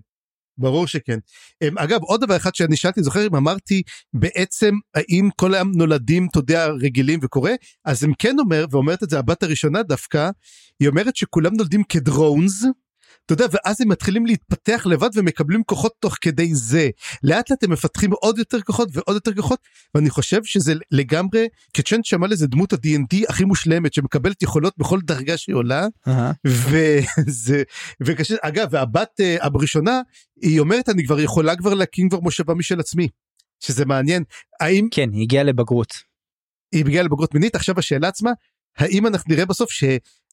[0.58, 1.18] ברור שכן.
[1.62, 3.82] אמ, אגב עוד דבר אחד שאני שאלתי זוכר אם אמרתי
[4.14, 7.52] בעצם האם כל היום נולדים אתה יודע רגילים וקורה
[7.86, 10.30] אז הם כן אומר ואומרת את זה הבת הראשונה דווקא
[10.80, 12.64] היא אומרת שכולם נולדים כדרונס
[13.28, 16.90] אתה יודע, ואז הם מתחילים להתפתח לבד ומקבלים כוחות תוך כדי זה.
[17.24, 19.60] לאט לאט הם מפתחים עוד יותר כוחות ועוד יותר כוחות,
[19.96, 25.38] ואני חושב שזה לגמרי, קצ'נט שמע לזה דמות ה-D&D הכי מושלמת, שמקבלת יכולות בכל דרגה
[25.38, 25.88] שהיא עולה,
[26.46, 27.64] וזה,
[28.02, 30.02] וקשה, אגב, והבת uh, הראשונה,
[30.42, 33.08] היא אומרת, אני כבר יכולה כבר להקים כבר מושבה משל עצמי.
[33.60, 34.24] שזה מעניין,
[34.60, 34.88] האם...
[34.92, 35.94] כן, היא הגיעה לבגרות.
[36.72, 38.32] היא הגיעה לבגרות מינית, עכשיו השאלה עצמה,
[38.78, 39.84] האם אנחנו נראה בסוף ש...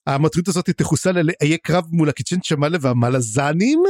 [0.07, 3.83] המטריד הזאת תחוסל על יהיה קרב מול הקיצ'ן שמאלה והמלזנים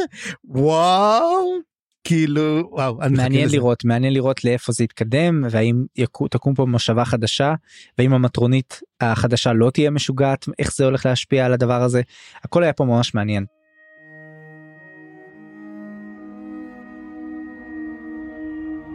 [0.44, 1.59] וואו
[2.05, 3.48] כאילו וואו מעניין.
[3.48, 7.55] לראות מעניין לראות לאיפה זה יתקדם והאם יקו- תקום פה מושבה חדשה
[7.98, 12.03] ואם המטרונית החדשה לא תהיה משוגעת איך זה הולך להשפיע על הדבר הזה
[12.44, 13.44] הכל היה פה ממש מעניין.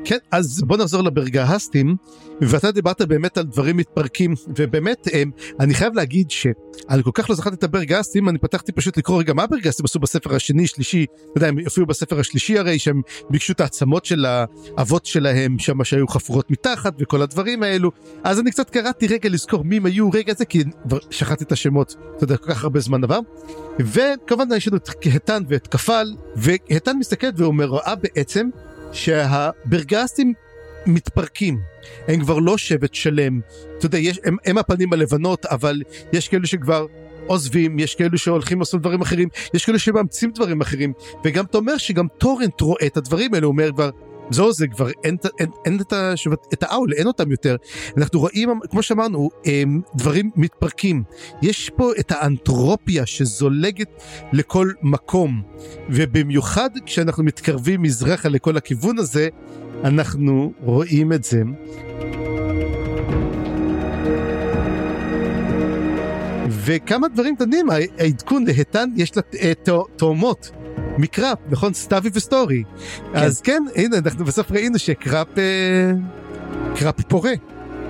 [0.10, 1.96] כן אז בוא נחזור לברגהסטים
[2.42, 7.36] ואתה דיברת באמת על דברים מתפרקים ובאמת הם, אני חייב להגיד שאני כל כך לא
[7.36, 11.38] זכרתי את הברגהסטים אני פתחתי פשוט לקרוא רגע מה הברגהסטים עשו בספר השני שלישי אתה
[11.38, 16.08] יודע הם הופיעו בספר השלישי הרי שהם ביקשו את העצמות של האבות שלהם שם שהיו
[16.08, 17.92] חפורות מתחת וכל הדברים האלו.
[18.24, 20.64] אז אני קצת קראתי רגע לזכור מי הם היו רגע זה כי
[21.10, 23.20] שכחתי את השמות אתה יודע כל כך הרבה זמן עבר.
[23.80, 28.50] וכמובן יש לנו את היתן ואת כפל והיתן מסתכלת ואומר רואה בעצם
[28.92, 30.34] שהברגסטים
[30.86, 31.60] מתפרקים.
[32.08, 33.40] הם כבר לא שבט שלם.
[33.78, 35.82] אתה יודע יש, הם, הם הפנים הלבנות אבל
[36.14, 36.86] יש כאלו שכבר
[37.28, 40.94] עוזבים יש כאלו שהולכים לעשות דברים אחרים יש כאלו שמאמצים דברים אחרים.
[41.26, 43.90] וגם אתה אומר שגם טורנט רואה את הדברים האלה הוא אומר כבר
[44.30, 47.56] זהו זה כבר אין, אין, אין, אין את, השבט, את האול אין אותם יותר.
[47.98, 51.04] אנחנו רואים כמו שאמרנו הם, דברים מתפרקים.
[51.42, 55.42] יש פה את האנתרופיה שזולגת לכל מקום
[55.90, 59.30] ובמיוחד כשאנחנו מתקרבים מזרחה לכל הכיוון הזה
[59.84, 61.42] אנחנו רואים את זה.
[66.50, 67.68] וכמה דברים קטנים,
[68.00, 70.52] העדכון להיתן יש לה אה, תא- תאומות
[71.00, 71.74] מקראפ, נכון?
[71.74, 72.64] סטאבי וסטורי.
[73.14, 75.44] אז כן, הנה, אנחנו בסוף ראינו שקראפ אה,
[76.76, 77.32] קראפ פורה.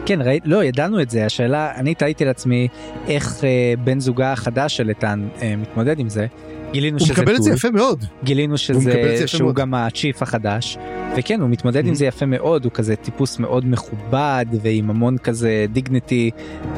[0.05, 2.67] כן ראי, לא ידענו את זה השאלה אני תהיתי לעצמי
[3.07, 6.27] איך אה, בן זוגה החדש של איתן אה, מתמודד עם זה.
[6.71, 8.05] גילינו הוא שזה מקבל את זה טול, יפה מאוד.
[8.23, 9.55] גילינו שזה שהוא מאוד.
[9.55, 10.77] גם ה chief החדש
[11.17, 11.95] וכן הוא מתמודד עם Mhm.
[11.95, 16.31] זה יפה מאוד הוא כזה טיפוס מאוד מכובד ועם המון כזה dignity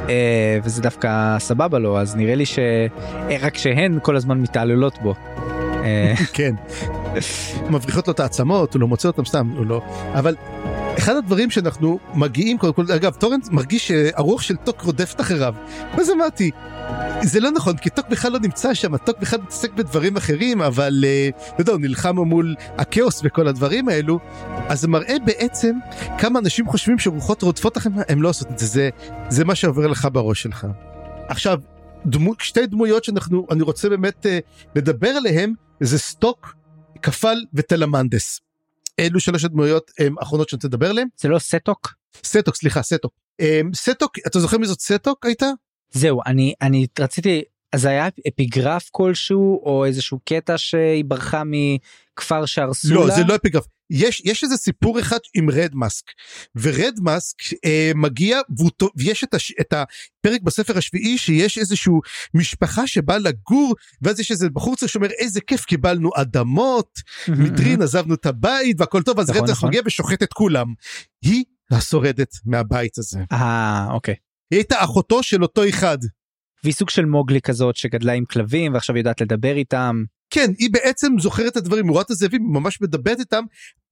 [0.09, 5.13] אה, וזה דווקא סבבה לו אז נראה לי שרק שהן כל הזמן מתעללות בו.
[5.83, 6.55] אה, כן.
[7.69, 9.81] מבריחות לו את העצמות, הוא לא מוצא אותם סתם, הוא לא.
[10.13, 10.35] אבל
[10.97, 15.55] אחד הדברים שאנחנו מגיעים, קודם כל, אגב, טורנט מרגיש שהרוח של טוק רודפת אחריו.
[15.97, 16.51] ואז אמרתי,
[17.21, 21.05] זה לא נכון, כי טוק בכלל לא נמצא שם, טוק בכלל מתעסק בדברים אחרים, אבל,
[21.55, 24.19] אתה יודע, הוא נלחם מול הכאוס וכל הדברים האלו,
[24.67, 25.75] אז זה מראה בעצם
[26.17, 28.89] כמה אנשים חושבים שרוחות רודפות לכם, הם לא עושות את זה, זה,
[29.29, 30.67] זה מה שעובר לך בראש שלך.
[31.27, 31.59] עכשיו,
[32.05, 34.39] דמו, שתי דמויות שאנחנו, אני רוצה באמת אה,
[34.75, 36.55] לדבר עליהן, זה סטוק,
[37.01, 38.39] כפל ותלמנדס.
[38.99, 41.07] אלו שלוש הדמויות הם, האחרונות שאני רוצה לדבר עליהן.
[41.17, 41.93] זה לא סטוק?
[42.23, 43.13] סטוק, סליחה, סטוק.
[43.39, 45.49] אמ, סטוק, אתה זוכר מי זאת סטוק הייתה?
[45.91, 47.41] זהו אני אני רציתי
[47.73, 53.15] אז היה אפיגרף כלשהו או איזשהו קטע שהיא ברחה מכפר שהרסו לא, לה?
[53.15, 53.65] זה לא אפיגרף.
[53.91, 56.05] יש, יש איזה סיפור אחד עם רד מאסק,
[56.55, 58.39] ורד מאסק אה, מגיע
[58.95, 62.01] ויש את, הש, את הפרק בספר השביעי שיש איזשהו
[62.33, 68.13] משפחה שבאה לגור ואז יש איזה בחור צעיר שאומר איזה כיף קיבלנו אדמות, מדרין עזבנו
[68.13, 69.69] את הבית והכל טוב אז נכון, רד מאסק נכון.
[69.69, 70.73] מגיע ושוחט את כולם.
[71.25, 73.19] היא השורדת מהבית הזה.
[73.31, 74.15] אה אוקיי.
[74.51, 75.97] היא הייתה אחותו של אותו אחד.
[76.63, 80.03] והיא סוג של מוגלי כזאת שגדלה עם כלבים ועכשיו יודעת לדבר איתם.
[80.31, 83.43] כן, היא בעצם זוכרת את הדברים, היא רואה את הזאבים, היא ממש מדברת איתם.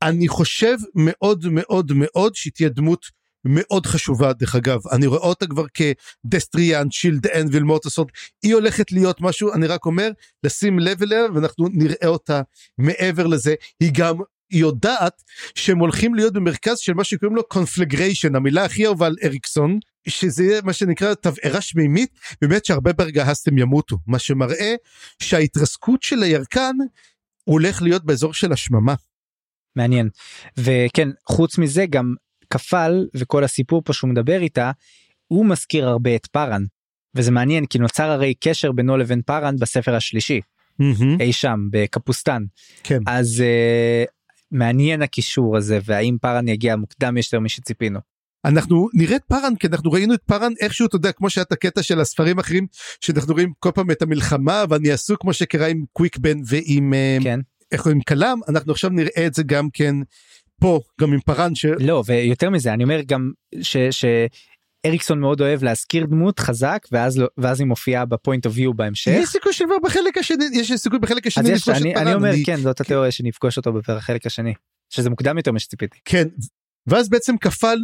[0.01, 3.05] אני חושב מאוד מאוד מאוד שהיא תהיה דמות
[3.45, 4.79] מאוד חשובה דרך אגב.
[4.91, 8.07] אני רואה אותה כבר כדסטריאן, שילד אנביל מוטוסורד,
[8.43, 10.11] היא הולכת להיות משהו, אני רק אומר,
[10.43, 12.41] לשים לב אליה ואנחנו נראה אותה
[12.77, 13.55] מעבר לזה.
[13.79, 14.15] היא גם
[14.51, 15.23] יודעת
[15.55, 20.43] שהם הולכים להיות במרכז של מה שקוראים לו קונפלגריישן, המילה הכי אהובה על אריקסון, שזה
[20.43, 24.75] יהיה מה שנקרא תבערה שמימית, באמת שהרבה ברגהסטים ימותו, מה שמראה
[25.23, 26.75] שההתרסקות של הירקן
[27.43, 28.95] הולך להיות באזור של השממה.
[29.75, 30.09] מעניין.
[30.57, 32.15] וכן חוץ מזה גם
[32.49, 34.71] כפל וכל הסיפור פה שהוא מדבר איתה
[35.27, 36.63] הוא מזכיר הרבה את פארן.
[37.15, 40.41] וזה מעניין כי נוצר הרי קשר בינו לבין פארן בספר השלישי
[41.19, 42.43] אי שם בקפוסטן
[42.83, 42.99] כן.
[43.07, 44.09] אז uh,
[44.51, 47.99] מעניין הקישור הזה והאם פארן יגיע מוקדם יותר משציפינו.
[48.45, 51.51] אנחנו נראה את פארן כי אנחנו ראינו את פארן איכשהו אתה יודע כמו שהיה את
[51.51, 52.67] הקטע של הספרים האחרים
[53.01, 57.17] שאנחנו רואים כל פעם את המלחמה ואני עשו כמו שקרה עם קוויק בן ועם אה,
[57.23, 57.39] כן
[57.71, 59.95] איך קוראים כלם אנחנו עכשיו נראה את זה גם כן
[60.61, 61.65] פה גם עם פארן ש...
[61.65, 63.77] לא ויותר מזה אני אומר גם ש...
[64.85, 68.73] שאריקסון מאוד אוהב להזכיר דמות חזק ואז לא- ואז היא מופיעה ב point of view
[68.73, 69.11] בהמשך.
[69.15, 71.97] יש סיכוי שכבר בחלק השני יש סיכוי בחלק השני לפגוש את פארן.
[72.07, 74.53] אני אומר אני- כן זאת התיאוריה שנפגוש אותו בחלק השני
[74.89, 75.97] שזה מוקדם יותר משציפיתי.
[76.05, 76.27] כן
[76.87, 77.77] ואז בעצם כפל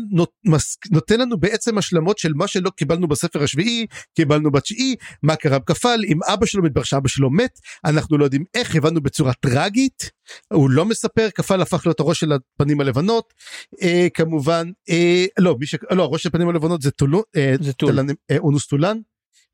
[0.92, 6.00] נותן לנו בעצם השלמות של מה שלא קיבלנו בספר השביעי קיבלנו בתשיעי מה קרה בכפל
[6.08, 10.12] עם אבא שלו מתברר שאבא שלו מת אנחנו לא יודעים איך הבנו בצורה טרגית
[10.54, 13.34] הוא לא מספר כפל הפך להיות הראש של הפנים הלבנות
[13.82, 15.76] אה, כמובן אה, לא ש...
[15.92, 17.92] לא הראש של הפנים הלבנות זה טולון אה, זה טול.
[17.92, 18.98] טלן, אה, אונוס טולן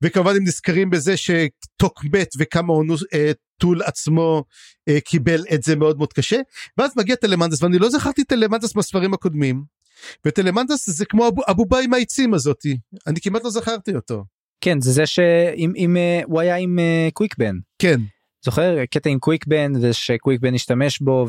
[0.04, 4.44] וכמובן הם נזכרים בזה שטוק מת וכמה אונוס אה, טול עצמו
[4.90, 6.38] אה, קיבל את זה מאוד מאוד קשה
[6.78, 9.64] ואז מגיע טלמנדס ואני לא זכרתי טלמנדס בספרים הקודמים.
[10.26, 14.24] וטלמנדס זה כמו הבובה עם העצים הזאתי אני כמעט לא זכרתי אותו.
[14.62, 17.56] כן זה זה שעם אה, הוא היה עם אה, קוויקבן.
[17.80, 18.02] כן.
[18.46, 21.26] זוכר קטע עם קוויקבן ושקוויקבן השתמש בו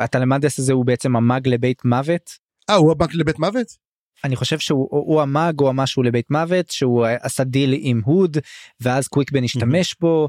[0.00, 2.30] והטלמנדס הזה הוא בעצם ה mage לבית מוות.
[2.70, 3.85] אה הוא ה mage לבית מוות?
[4.24, 8.36] אני חושב שהוא ה mage או המשהו לבית מוות שהוא עשה דיל עם הוד
[8.80, 10.28] ואז קוויקבן השתמש בו.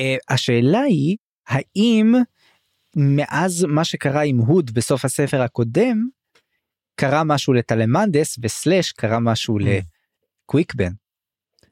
[0.00, 1.16] Uh, השאלה היא
[1.48, 2.14] האם
[2.96, 6.08] מאז מה שקרה עם הוד בסוף הספר הקודם
[7.00, 10.92] קרה משהו לטלמנדס וסלאש קרה משהו לקוויקבן.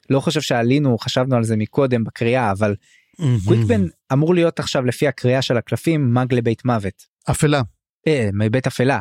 [0.09, 2.75] לא חושב שעלינו חשבנו על זה מקודם בקריאה אבל
[3.45, 3.81] קוויקבן
[4.13, 7.05] אמור להיות עכשיו לפי הקריאה של הקלפים מאג לבית מוות.
[7.31, 7.61] אפלה.
[8.07, 8.99] אה, מבית אפלה.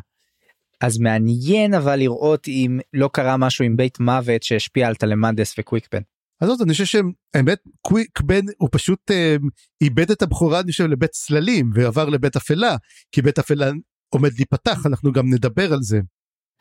[0.81, 6.01] אז מעניין אבל לראות אם לא קרה משהו עם בית מוות שהשפיע על טלמנדס וקוויקבן.
[6.41, 9.37] אז אני חושב שהאמת קוויקבן הוא פשוט אה,
[9.81, 12.77] איבד את הבכורה אני חושב לבית צללים ועבר לבית אפלה
[13.13, 13.71] כי בית אפלה
[14.09, 16.01] עומד להיפתח אנחנו גם נדבר על זה.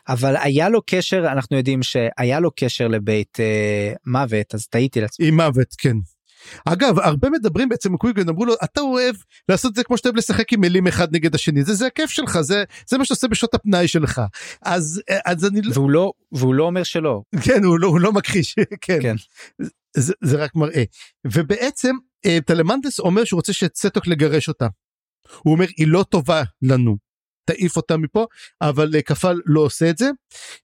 [0.08, 5.28] אבל היה לו קשר אנחנו יודעים שהיה לו קשר לבית אה, מוות אז טעיתי לעצמי.
[5.28, 5.98] עם מוות כן.
[6.66, 9.16] אגב הרבה מדברים בעצם קוויגן אמרו לו אתה אוהב
[9.50, 11.64] לעשות את זה כמו שאתה אוהב לשחק עם מילים אחד נגד השני.
[11.64, 14.22] זה זה הכיף שלך זה זה מה שאתה עושה בשעות הפנאי שלך.
[14.62, 17.22] אז אז אני לא- והוא לא והוא לא אומר שלא.
[17.44, 19.16] כן הוא לא הוא לא מכחיש כן, כן.
[19.98, 20.84] זה, זה רק מראה.
[21.34, 24.68] ובעצם אה, טלמנדס אומר שהוא רוצה שצטוק לגרש אותה.
[25.44, 26.98] הוא אומר היא לא טובה לנו.
[27.46, 28.26] תעיף אותה מפה
[28.62, 30.10] אבל אה, כפל לא עושה את זה.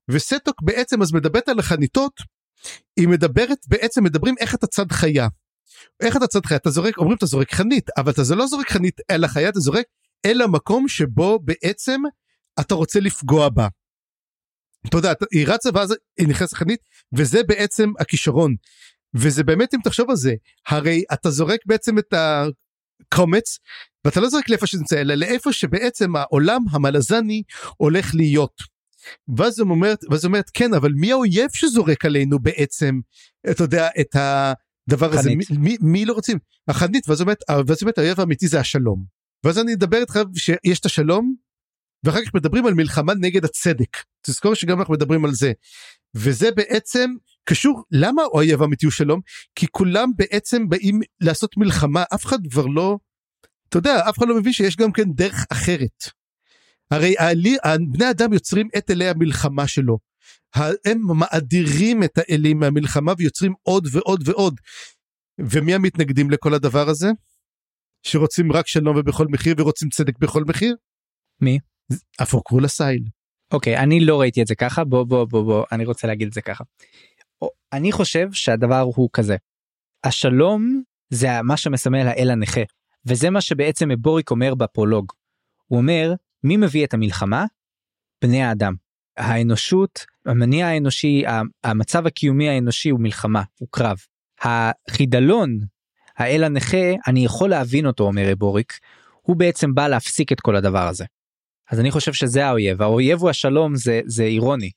[0.09, 2.21] וסטוק בעצם אז מדברת על החניתות
[2.99, 5.27] היא מדברת בעצם מדברים איך אתה צד חיה
[6.01, 9.01] איך אתה צד חיה אתה זורק אומרים אתה זורק חנית אבל אתה לא זורק חנית
[9.11, 9.85] אל החיה אתה זורק
[10.25, 12.01] אל המקום שבו בעצם
[12.59, 13.67] אתה רוצה לפגוע בה.
[14.87, 16.79] אתה יודע היא רצה ואז היא נכנסת לחנית
[17.13, 18.55] וזה בעצם הכישרון
[19.13, 20.33] וזה באמת אם תחשוב על זה
[20.67, 23.59] הרי אתה זורק בעצם את הקומץ
[24.05, 27.43] ואתה לא זורק לאיפה שנמצא אלא לאיפה שבעצם העולם המלזני
[27.77, 28.61] הולך להיות.
[29.37, 32.99] ואז היא אומרת אומרת כן אבל מי האויב שזורק עלינו בעצם
[33.51, 34.53] אתה יודע את ה...
[34.89, 36.37] דבר הזה מי, מי, מי לא רוצים?
[36.67, 39.05] החנית ואז אומרת ואז אומרת האויב האמיתי זה השלום.
[39.43, 41.35] ואז אני אדבר איתך שיש את השלום
[42.03, 43.97] ואחר כך מדברים על מלחמה נגד הצדק.
[44.21, 45.51] תזכור שגם אנחנו מדברים על זה.
[46.15, 47.11] וזה בעצם
[47.45, 49.19] קשור למה האויב האמיתי הוא שלום?
[49.55, 52.03] כי כולם בעצם באים לעשות מלחמה.
[52.13, 52.97] אף אחד כבר לא
[53.69, 56.03] אתה יודע אף אחד לא מבין שיש גם כן דרך אחרת.
[56.91, 57.15] הרי
[57.91, 59.97] בני אדם יוצרים את אלי המלחמה שלו
[60.85, 64.59] הם מאדירים את האלים מהמלחמה ויוצרים עוד ועוד ועוד.
[65.39, 67.07] ומי המתנגדים לכל הדבר הזה?
[68.03, 70.75] שרוצים רק שלום ובכל מחיר ורוצים צדק בכל מחיר?
[71.41, 71.59] מי?
[72.19, 73.03] הפוקרול הסייל.
[73.53, 76.33] אוקיי אני לא ראיתי את זה ככה בוא בוא בוא בוא אני רוצה להגיד את
[76.33, 76.63] זה ככה.
[77.73, 79.35] אני חושב שהדבר הוא כזה.
[80.03, 82.61] השלום זה מה שמסמל האל הנכה
[83.05, 85.11] וזה מה שבעצם בוריק אומר בפרולוג.
[85.67, 87.45] הוא אומר מי מביא את המלחמה?
[88.23, 88.73] בני האדם.
[89.17, 91.23] האנושות המניע האנושי
[91.63, 93.97] המצב הקיומי האנושי הוא מלחמה הוא קרב.
[94.41, 95.59] החידלון
[96.17, 98.79] האל הנכה אני יכול להבין אותו אומר בוריק
[99.21, 101.05] הוא בעצם בא להפסיק את כל הדבר הזה.
[101.71, 104.71] אז אני חושב שזה האויב האויב הוא השלום זה זה אירוני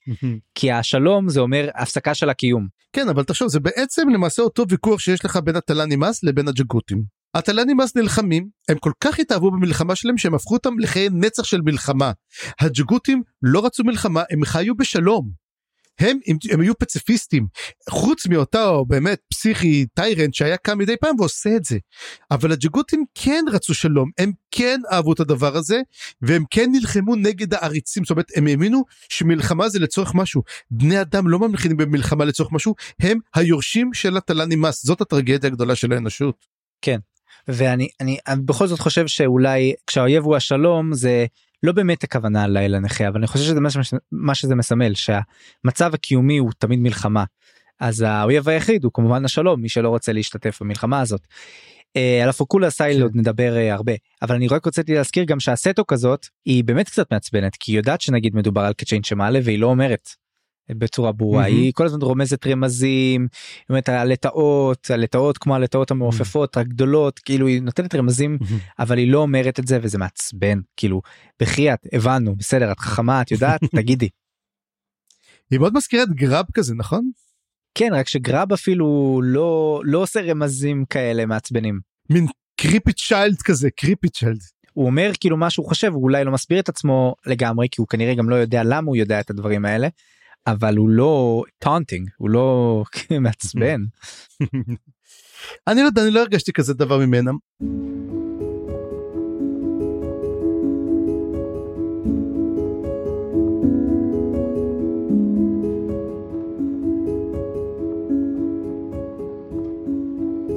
[0.55, 2.67] כי השלום זה אומר הפסקה של הקיום.
[2.93, 7.14] כן אבל תחשוב זה בעצם למעשה אותו ויכוח שיש לך בין הטלנימאס לבין הג'גותים.
[7.35, 12.11] הטלנימאס נלחמים הם כל כך התאהבו במלחמה שלהם שהם הפכו אותם לחיי נצח של מלחמה.
[12.59, 15.45] הג'גותים לא רצו מלחמה הם חיו בשלום.
[15.99, 17.47] הם, הם, הם היו פציפיסטים
[17.89, 21.77] חוץ מאותו באמת פסיכי טיירנט שהיה קם מדי פעם ועושה את זה
[22.31, 25.81] אבל הג'גותים כן רצו שלום הם כן אהבו את הדבר הזה
[26.21, 31.27] והם כן נלחמו נגד העריצים זאת אומרת הם האמינו שמלחמה זה לצורך משהו בני אדם
[31.27, 36.45] לא ממליכים במלחמה לצורך משהו הם היורשים של הטלנימאס זאת הטרגדיה הגדולה של האנושות.
[36.81, 36.99] כן
[37.47, 41.25] ואני אני, אני בכל זאת חושב שאולי כשהאויב הוא השלום זה
[41.63, 43.69] לא באמת הכוונה לאל הנכה אבל אני חושב שזה מה,
[44.11, 47.23] מה שזה מסמל שהמצב הקיומי הוא תמיד מלחמה.
[47.79, 51.21] אז האויב היחיד הוא כמובן השלום מי שלא רוצה להשתתף במלחמה הזאת.
[51.97, 55.85] Uh, על הפוקולה סייל עוד נדבר uh, הרבה אבל אני רק רציתי להזכיר גם שהסטו
[55.87, 59.67] כזאת היא באמת קצת מעצבנת כי היא יודעת שנגיד מדובר על קצ'יין שמעלה והיא לא
[59.67, 60.09] אומרת
[60.69, 61.47] בצורה ברורה mm-hmm.
[61.47, 63.27] היא כל הזמן רומזת רמזים
[63.69, 66.59] באמת הלטאות הלטאות כמו הלטאות המעופפות mm-hmm.
[66.59, 68.53] הגדולות כאילו היא נותנת רמזים mm-hmm.
[68.79, 71.01] אבל היא לא אומרת את זה וזה מעצבן כאילו
[71.41, 74.09] בחייאת הבנו בסדר את חכמה את יודעת תגידי.
[75.51, 77.09] היא מאוד מזכירה את גראב כזה נכון?
[77.77, 81.79] כן רק שגראב אפילו לא לא עושה רמזים כאלה מעצבנים.
[82.09, 82.25] מין
[82.61, 84.39] creepy child כזה creepy child.
[84.73, 87.87] הוא אומר כאילו מה שהוא חושב הוא אולי לא מסביר את עצמו לגמרי כי הוא
[87.87, 89.87] כנראה גם לא יודע למה הוא יודע את הדברים האלה
[90.47, 92.83] אבל הוא לא taunting הוא לא
[93.21, 93.81] מעצבן.
[95.67, 97.31] אני לא יודע אני לא הרגשתי כזה דבר ממנה.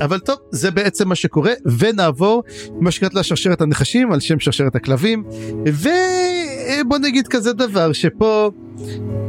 [0.05, 2.43] אבל טוב זה בעצם מה שקורה ונעבור
[2.81, 5.25] מה שקראת לה שרשרת הנחשים על שם שרשרת הכלבים.
[5.73, 5.89] ו...
[6.69, 8.51] ובוא נגיד כזה דבר שפה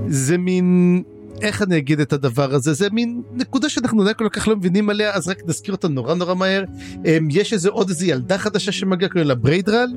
[0.07, 1.01] זה מין
[1.41, 4.89] איך אני אגיד את הדבר הזה זה מין נקודה שאנחנו עדיין כל כך לא מבינים
[4.89, 6.63] עליה אז רק נזכיר אותה נורא נורא מהר
[7.05, 9.89] אמ, יש איזה עוד איזה ילדה חדשה שמגיעה קוראים לה בריידרל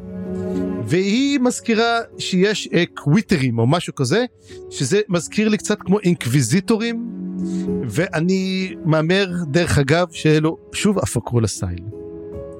[0.86, 4.24] והיא מזכירה שיש אה, קוויטרים או משהו כזה
[4.70, 7.06] שזה מזכיר לי קצת כמו אינקוויזיטורים
[7.88, 11.80] ואני מהמר דרך אגב שאלו שוב הפוקרול הסייל.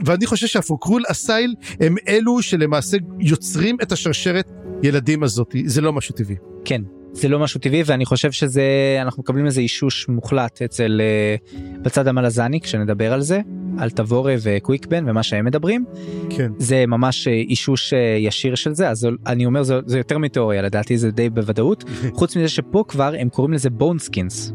[0.05, 4.51] ואני חושב שהפוקרול הסייל הם אלו שלמעשה יוצרים את השרשרת
[4.83, 6.37] ילדים הזאתי זה לא משהו טבעי.
[6.65, 8.63] כן זה לא משהו טבעי ואני חושב שזה
[9.03, 13.41] אנחנו מקבלים איזה אישוש מוחלט אצל uh, בצד המלזני כשנדבר על זה
[13.79, 15.85] על תבורה וקוויקבן ומה שהם מדברים
[16.31, 20.19] כן זה ממש אה, אישוש uh, ישיר של זה אז אני אומר זה, זה יותר
[20.19, 21.85] מתיאוריה לדעתי זה די בוודאות
[22.19, 24.53] חוץ מזה שפה כבר הם קוראים לזה בונסקינס.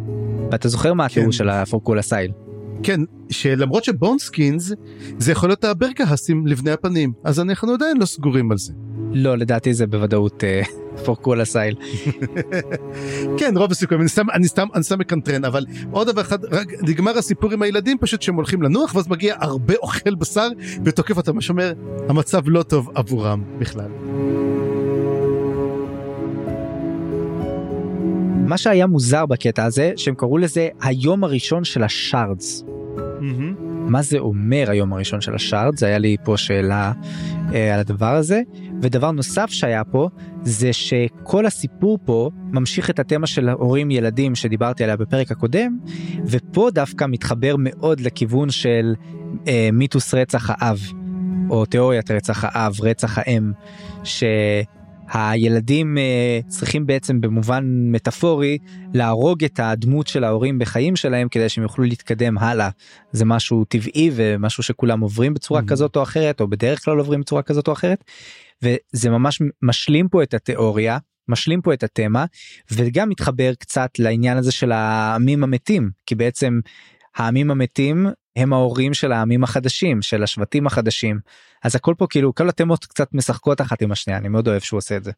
[0.52, 1.32] ואתה זוכר מה התיאור כן.
[1.32, 2.32] של הפורקולה סייל.
[2.84, 4.74] כן שלמרות שבונסקינס
[5.18, 8.74] זה יכול להיות הברקהסים לבני הפנים אז אנחנו עדיין לא סגורים על זה.
[9.14, 10.68] לא לדעתי זה בוודאות uh,
[11.06, 11.76] פורקולה סייל.
[13.38, 16.68] כן רוב הסיכויים אני סתם אני סתם אני סתם מקנטרן אבל עוד דבר אחד רק
[16.82, 20.48] נגמר הסיפור עם הילדים פשוט שהם הולכים לנוח ואז מגיע הרבה אוכל בשר
[20.86, 21.74] ותוקף אותם מה שאומר
[22.10, 23.90] המצב לא טוב עבורם בכלל.
[28.48, 32.64] מה שהיה מוזר בקטע הזה שהם קראו לזה היום הראשון של השארדס.
[33.88, 35.78] מה זה אומר היום הראשון של השארד?
[35.78, 36.92] זה היה לי פה שאלה
[37.54, 38.42] אה, על הדבר הזה.
[38.82, 40.10] ודבר נוסף שהיה פה
[40.44, 45.78] זה שכל הסיפור פה ממשיך את התמה של הורים ילדים שדיברתי עליה בפרק הקודם
[46.26, 48.94] ופה דווקא מתחבר מאוד לכיוון של
[49.48, 50.80] אה, מיתוס רצח האב
[51.50, 53.52] או תיאוריית רצח האב רצח האם.
[54.04, 54.24] ש...
[55.14, 58.58] הילדים uh, צריכים בעצם במובן מטאפורי
[58.94, 62.70] להרוג את הדמות של ההורים בחיים שלהם כדי שהם יוכלו להתקדם הלאה.
[63.12, 65.68] זה משהו טבעי ומשהו שכולם עוברים בצורה Mhm.
[65.68, 68.04] כזאת או אחרת או בדרך כלל עוברים בצורה כזאת או אחרת.
[68.64, 72.26] וזה ממש משלים פה את התיאוריה משלים פה את התמה
[72.72, 76.60] וגם מתחבר קצת לעניין הזה של העמים המתים כי בעצם
[77.16, 81.20] העמים המתים הם ההורים של העמים החדשים של השבטים החדשים
[81.64, 84.78] אז הכל פה כאילו כל התמות קצת משחקות אחת עם השנייה אני מאוד אוהב שהוא
[84.78, 85.12] עושה את זה.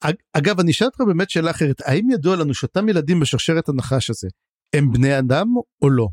[0.00, 4.10] אג- אגב אני אשאל אותך באמת שאלה אחרת האם ידוע לנו שאותם ילדים בשרשרת הנחש
[4.10, 4.28] הזה
[4.76, 5.46] הם בני אדם
[5.82, 6.08] או לא?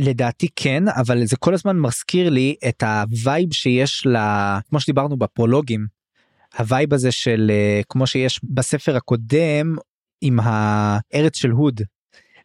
[0.00, 4.16] לדעתי כן אבל זה כל הזמן מזכיר לי את ה vibe שיש ל...
[4.68, 5.86] כמו שדיברנו בפרולוגים.
[6.58, 9.76] ה vibe הזה של אה, כמו שיש בספר הקודם
[10.20, 11.80] עם הארץ של הוד.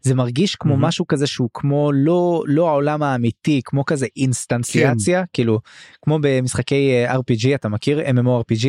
[0.02, 0.86] זה מרגיש כמו מהמם.
[0.86, 5.60] משהו כזה שהוא כמו לא לא העולם האמיתי כמו כזה אינסטנציאציה כאילו
[6.02, 8.00] כמו במשחקי אה, RPG אתה מכיר?
[8.00, 8.68] MMORPG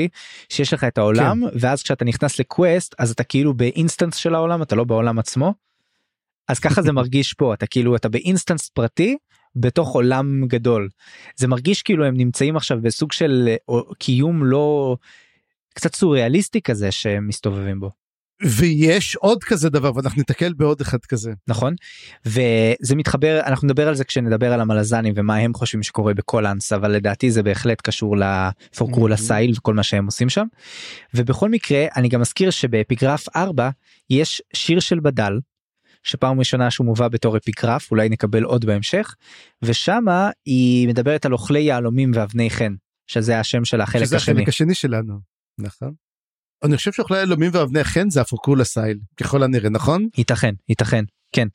[0.49, 4.35] שיש לך את העולם ואז כשאתה נכנס ל quest אז אתה כאילו ב instance של
[4.35, 5.55] העולם אתה לא בעולם עצמו.
[6.49, 9.17] אז ככה זה מרגיש פה אתה כאילו אתה ב instance פרטי
[9.57, 10.89] בתוך עולם גדול.
[11.37, 14.97] זה מרגיש כאילו הם נמצאים עכשיו בסוג של אה, קיום לא
[15.75, 18.02] קצת סוריאליסטי כזה שהם מסתובבים בו
[18.45, 21.33] ויש עוד כזה דבר ואנחנו ניתקל בעוד אחד כזה.
[21.49, 21.75] נכון
[22.27, 26.91] וזה מתחבר אנחנו נדבר על זה כשנדבר על המלזנים ומה הם חושבים שקורה בקולאנס אבל
[26.91, 29.27] לדעתי זה בהחלט קשור לפורקרולה מהמם.
[29.27, 30.47] סייל וכל מה שהם עושים שם.
[31.15, 33.71] ובכל מקרה אני גם אזכיר שבאפיגרף 4
[34.11, 35.39] יש שיר של בדל
[36.03, 39.15] שפעם ראשונה שהוא מובא בתור אפיגרף אולי נקבל עוד בהמשך
[39.63, 42.75] ושמה היא מדברת על אוכלי יהלומים ואבני חן
[43.07, 44.35] שזה השם של החלק שזה השני.
[44.35, 45.19] החלק השני שלנו.
[45.59, 45.93] נכון.
[46.65, 50.09] אני חושב שאוכלי אלומים ואבני חן זה הפוקולה סייל ככל הנראה נכון?
[50.19, 51.49] ייתכן ייתכן כן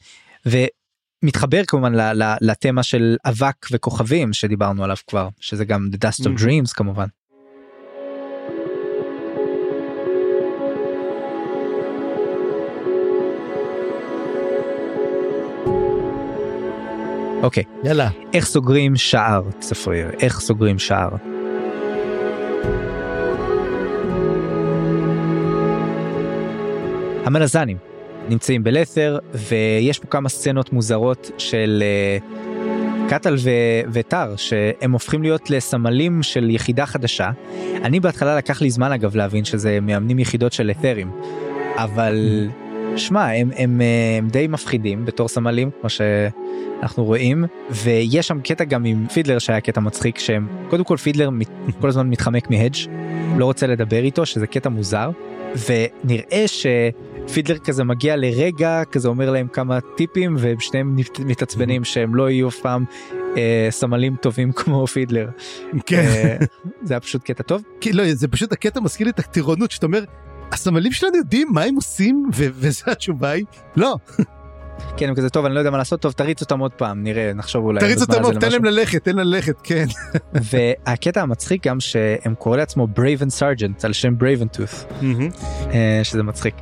[0.46, 6.24] ומתחבר כמובן ל- ל- לתמה של אבק וכוכבים שדיברנו עליו כבר שזה גם The Dust
[6.24, 6.42] of Mhm.
[6.42, 7.08] Dreams כמובן.
[17.44, 18.10] אוקיי יאללה.
[18.34, 21.10] איך סוגרים שער צפריר איך סוגרים שער.
[27.28, 27.78] המלזנים
[28.30, 32.18] נמצאים בלת'ר ויש פה כמה סצנות מוזרות של אה,
[33.10, 37.30] קטל ו- וטר שהם הופכים להיות לסמלים של יחידה חדשה.
[37.84, 41.12] אני בהתחלה לקח לי זמן אגב להבין שזה מאמנים יחידות של אתרים
[41.76, 42.48] אבל
[42.96, 48.64] שמע הם, הם, אה, הם די מפחידים בתור סמלים כמו שאנחנו רואים ויש שם קטע
[48.64, 51.30] גם עם פידלר שהיה קטע מצחיק שהם קודם כל פידלר
[51.82, 52.78] כל הזמן מתחמק מהדג'
[53.38, 55.10] לא רוצה לדבר איתו שזה קטע מוזר
[55.56, 56.46] ונראה
[57.28, 62.30] שפידלר כזה מגיע לרגע כזה אומר להם כמה טיפים והם שניהם מת- מתעצבנים שהם לא
[62.30, 62.86] יהיו אף פעם
[63.38, 65.30] אה, סמלים טובים כמו פידלר
[65.86, 65.98] כן.
[65.98, 66.38] אה,
[66.84, 69.86] זה היה פשוט קטע טוב כי לא זה פשוט הקטע מזכיר לי את הטירונות שאתה
[69.86, 70.04] אומר
[70.52, 73.96] הסמלים שלנו יודעים מה הם עושים וזה התשובה היא לא.
[74.98, 77.32] כן, הם כזה טוב, אני לא יודע מה לעשות, טוב, תריץ אותם עוד פעם, נראה,
[77.34, 77.80] נחשוב אולי.
[77.80, 78.52] תריץ אותם עוד, תן.
[78.52, 79.86] להם ללכת, תן להם ללכת, כן.
[80.52, 84.86] והקטע המצחיק גם שהם קוראים לעצמו ברייבן sergeant על שם ברייבן טות',
[86.04, 86.56] שזה מצחיק.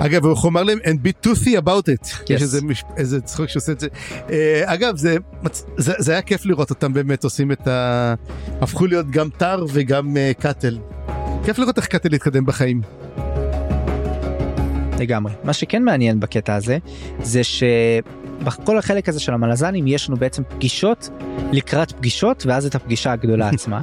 [0.00, 2.42] אגב הוא אמר להם and be toothy about it יש Yes.
[2.42, 2.84] איזה, מש...
[2.96, 3.88] איזה צחוק שעושה את זה
[4.30, 5.16] אה, אגב זה,
[5.76, 8.14] זה זה היה כיף לראות אותם באמת עושים את ה...
[8.60, 10.78] הפכו להיות גם טר וגם אה, קאטל.
[11.44, 12.80] כיף לראות איך קאטל התקדם בחיים.
[14.98, 15.32] לגמרי.
[15.44, 16.78] מה שכן מעניין בקטע הזה,
[17.22, 21.10] זה שבכל החלק הזה של המלזנים יש לנו בעצם פגישות
[21.52, 23.80] לקראת פגישות, ואז את הפגישה הגדולה עצמה.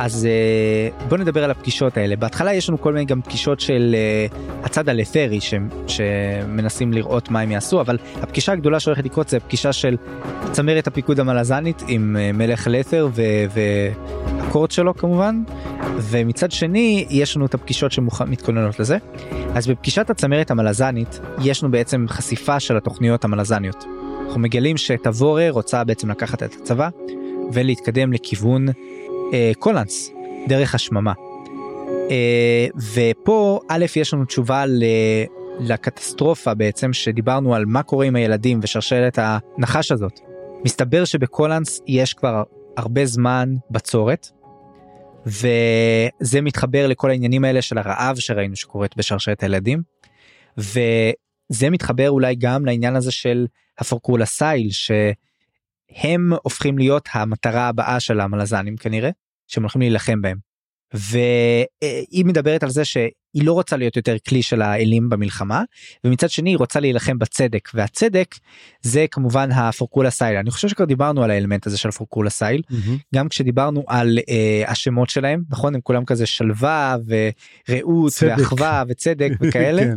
[0.00, 2.16] אז אה, בוא נדבר על הפגישות האלה.
[2.16, 4.26] בהתחלה יש לנו כל מיני גם פגישות של אה,
[4.64, 9.72] הצד הלת'רי שהם- שמנסים לראות מה הם יעשו, אבל הפגישה הגדולה שהולכת לקרות זה פגישה
[9.72, 9.96] של
[10.52, 13.22] צמרת הפיקוד המלזנית עם אה, מלך לת'ר ו-
[14.38, 15.42] והקורט שלו כמובן,
[15.98, 18.98] ומצד שני יש לנו את הפגישות שמתכוננות לזה.
[19.54, 23.84] אז בפגישת הצמרת המלזנית יש לנו בעצם חשיפה של התוכניות המלזניות.
[24.26, 26.88] אנחנו מגלים שתבורה רוצה בעצם לקחת את הצבא
[27.52, 28.66] ולהתקדם לכיוון
[29.58, 30.10] קולנס
[30.48, 31.12] דרך השממה.
[32.10, 34.84] אה, ופה א' יש לנו תשובה ל...
[35.60, 40.20] לקטסטרופה בעצם שדיברנו על מה קורה עם הילדים ושרשרת הנחש הזאת.
[40.64, 42.42] מסתבר שבקולנס יש כבר
[42.76, 44.28] הרבה זמן בצורת
[45.26, 49.82] וזה מתחבר לכל העניינים האלה של הרעב שראינו שקורית בשרשרת הילדים.
[50.58, 53.46] וזה מתחבר אולי גם לעניין הזה של
[53.78, 59.10] הפורקולסייל שהם הופכים להיות המטרה הבאה של המלזנים כנראה
[59.52, 60.52] שהם הולכים להילחם בהם.
[60.94, 65.62] והיא מדברת על זה שהיא לא רוצה להיות יותר כלי של האלים במלחמה
[66.04, 68.34] ומצד שני היא רוצה להילחם בצדק והצדק
[68.82, 72.62] זה כמובן הפורקולסייל אני חושב שכבר דיברנו על האלמנט הזה של הפורקולסייל
[73.14, 76.96] גם כשדיברנו על אה, השמות שלהם נכון הם כולם כזה שלווה
[77.68, 78.34] ורעות צדק.
[78.38, 79.96] ואחווה וצדק וכאלה כן.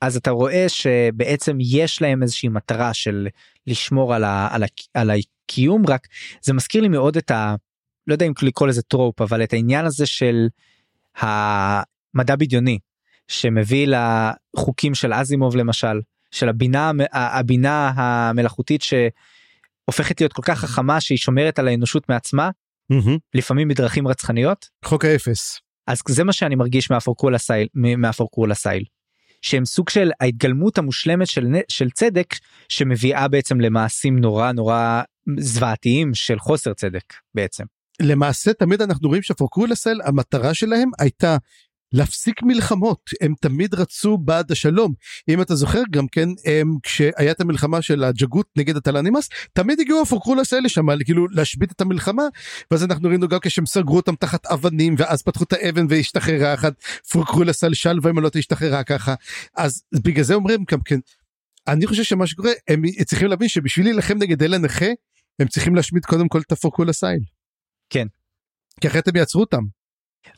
[0.00, 3.28] אז אתה רואה שבעצם יש להם איזושהי מטרה של
[3.66, 6.08] לשמור על, ה, על, ה, על הקיום רק
[6.42, 7.54] זה מזכיר לי מאוד את ה...
[8.06, 10.48] לא יודע אם לקרוא לזה trope אבל את העניין הזה של
[11.16, 12.78] המדע בדיוני
[13.28, 13.86] שמביא
[14.56, 16.00] לחוקים של אזימוב למשל
[16.30, 22.50] של הבינה הבינה המלאכותית שהופכת להיות כל כך חכמה שהיא שומרת על האנושות מעצמה
[22.90, 23.18] מהמם.
[23.34, 25.60] לפעמים בדרכים רצחניות חוק האפס.
[25.86, 28.84] אז זה מה שאני מרגיש מהפורקולסייל מהפורקולסייל
[29.42, 32.34] שהם סוג של ההתגלמות המושלמת של, של צדק
[32.68, 35.02] שמביאה בעצם למעשים נורא נורא
[35.38, 37.64] זוועתיים של חוסר צדק בעצם.
[38.00, 41.36] למעשה תמיד אנחנו רואים שהפורקולסל המטרה שלהם הייתה
[41.92, 43.10] להפסיק מלחמות.
[43.20, 44.92] הם תמיד רצו בעד השלום.
[45.28, 50.02] אם אתה זוכר גם כן הם, כשהיה את המלחמה של הג'גות נגד הטלנימאס תמיד הגיעו
[50.02, 52.22] הפורקולס האלה שם כאילו להשבית את המלחמה
[52.70, 56.72] ואז אנחנו ראינו גם כשהם סגרו אותם תחת אבנים ואז פתחו את האבן והשתחררה אחת.
[57.12, 59.14] פורקולס על שלווה אם לא השתחררה ככה.
[59.56, 60.98] אז בגלל זה אומרים גם כן
[61.68, 64.86] אני חושב שמה שקורה הם צריכים להבין שבשביל להילחם נגד אלה נכה
[65.38, 67.04] הם צריכים להשמיד קודם כל את הפורקולס.
[67.92, 68.06] כן.
[68.80, 69.62] כי אחרת הם יעצרו אותם.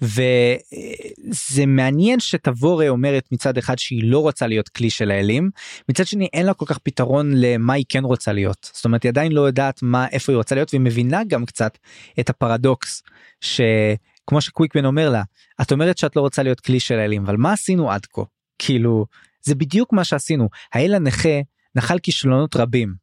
[0.02, 5.50] וזה מעניין שתבורה אומרת מצד אחד שהיא לא רוצה להיות כלי של האלים
[5.88, 9.11] מצד שני אין לה כל כך פתרון למה היא כן רוצה להיות זאת אומרת היא
[9.11, 11.78] עדיין לא יודעת מה איפה היא רוצה להיות והיא מבינה גם קצת
[12.20, 13.02] את הפרדוקס
[13.40, 15.22] שכמו שקוויקמן אומר לה
[15.62, 18.22] את אומרת שאת לא רוצה להיות כלי של האלים אבל מה עשינו עד כה
[18.59, 19.07] כאילו
[19.42, 21.40] זה בדיוק מה שעשינו האל הנכה
[21.74, 22.94] נחל כישלונות רבים.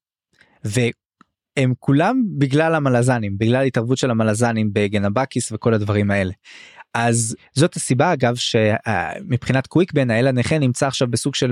[1.58, 6.34] והם כולם בגלל המלזנים בגלל התערבות של המלזנים בגנבקיס וכל הדברים האלה.
[6.93, 11.52] אז זאת הסיבה אגב שמבחינת קוויקבן האל הנכה נמצא עכשיו בסוג של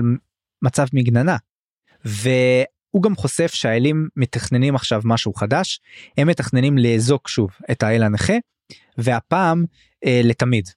[0.62, 1.36] מצב מגננה.
[2.04, 5.80] והוא גם חושף שהאלים מתכננים עכשיו משהו חדש
[6.18, 8.34] הם מתכננים לאזוק שוב את האל הנכה
[8.98, 9.64] והפעם
[10.04, 10.68] אה, לתמיד.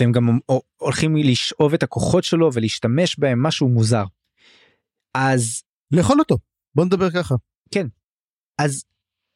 [0.00, 0.38] והם גם
[0.76, 4.04] הולכים לשאוב את הכוחות שלו ולהשתמש בהם משהו מוזר.
[5.14, 6.38] אז לאכול אותו
[6.74, 7.34] בוא נדבר ככה.
[8.64, 8.84] אז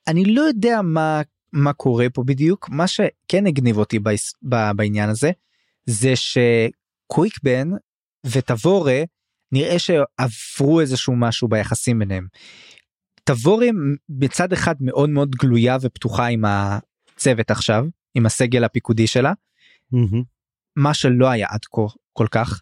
[0.09, 1.23] אני לא יודע מה
[1.53, 5.31] מה קורה פה בדיוק מה שכן הגניב אותי בעס- ב- בעניין הזה
[5.87, 7.71] זה שקוויקבן
[8.27, 9.03] וטבורה
[9.53, 12.27] נראה שעברו איזשהו משהו ביחסים ביניהם.
[13.25, 13.67] טבורה
[14.09, 19.33] מצד אחד מאוד מאוד גלויה ופתוחה עם הצוות עכשיו עם הסגל הפיקודי שלה
[20.77, 22.61] מה שלא היה עד כה כל כך.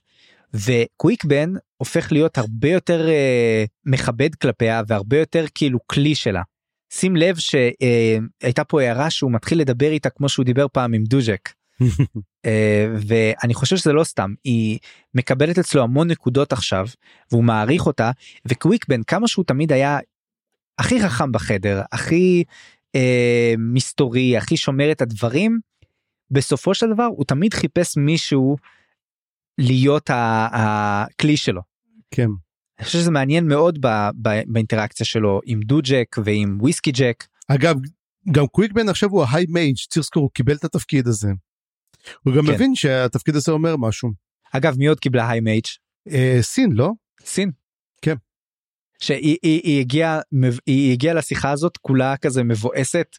[0.54, 6.42] וקוויקבן הופך להיות הרבה יותר אה, מכבד כלפיה והרבה יותר כאילו כלי שלה.
[6.96, 11.48] שים לב שהייתה פה הערה שהוא מתחיל לדבר איתה כמו שהוא דיבר פעם עם דוז'ק.
[12.46, 14.78] אה, ואני חושב שזה לא סתם היא
[15.14, 16.86] מקבלת אצלו המון נקודות עכשיו
[17.32, 18.10] והוא מעריך אותה
[18.48, 19.98] וקוויקבן כמה שהוא תמיד היה
[20.78, 22.44] הכי חכם בחדר הכי
[22.94, 25.58] אה, מסתורי הכי שומר את הדברים
[26.30, 28.56] בסופו של דבר הוא תמיד חיפש מישהו
[29.58, 30.10] להיות
[30.52, 31.60] הכלי שלו.
[32.10, 32.28] כן.
[32.78, 37.24] אני חושב שזה מעניין מאוד ב, ב, באינטראקציה שלו עם דו-ג'ק ועם וויסקי ג'ק.
[37.48, 37.76] אגב,
[38.32, 41.28] גם קוויקבן עכשיו הוא ההיי מייג', צריך לזכור, הוא קיבל את התפקיד הזה.
[42.22, 42.52] הוא גם כן.
[42.52, 44.10] מבין שהתפקיד הזה אומר משהו.
[44.52, 45.64] אגב, מי עוד קיבלה high mage?
[46.10, 46.90] אה, סין, לא?
[47.24, 47.50] סין.
[48.02, 48.14] כן.
[49.00, 50.20] שהיא היא, היא הגיעה
[50.66, 53.16] היא הגיעה לשיחה הזאת כולה כזה מבואסת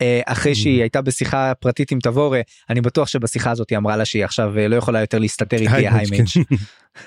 [0.00, 2.40] אה, אחרי שהיא הייתה בשיחה פרטית עם תבורה
[2.70, 5.72] אני בטוח שבשיחה הזאת היא אמרה לה שהיא עכשיו אה, לא יכולה יותר להסתתר את
[5.72, 6.26] ה high, ה high mage,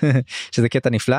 [0.02, 1.16] mage שזה קטע נפלא.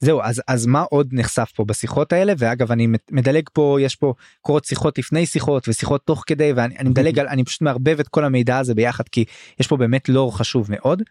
[0.00, 4.14] זהו אז אז מה עוד נחשף פה בשיחות האלה ואגב אני מדלג פה יש פה
[4.40, 8.08] קורות שיחות לפני שיחות ושיחות תוך כדי ואני אני מדלג על אני פשוט מערבב את
[8.08, 9.24] כל המידע הזה ביחד כי
[9.60, 11.02] יש פה באמת לור חשוב מאוד.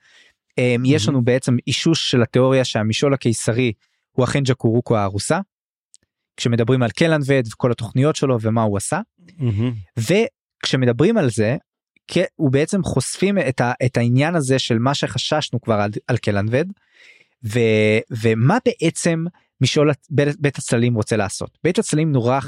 [0.58, 3.74] אמ, יש לנו בעצם אישוש של התיאוריה שהמשעול הקיסרי
[4.12, 5.40] הוא אכן ג'קורוקו הארוסה.
[6.38, 9.00] כשמדברים על קלנבד וכל התוכניות שלו ומה הוא עשה.
[9.98, 11.56] וכשמדברים על זה
[12.36, 16.66] הוא בעצם חושפים את, ה, את העניין הזה של מה שחששנו כבר על, על קלנבד
[17.46, 17.60] ו,
[18.22, 19.26] ומה בעצם
[19.62, 22.40] משעול הת- בית, בית הצללים רוצה לעשות בית הצללים נורא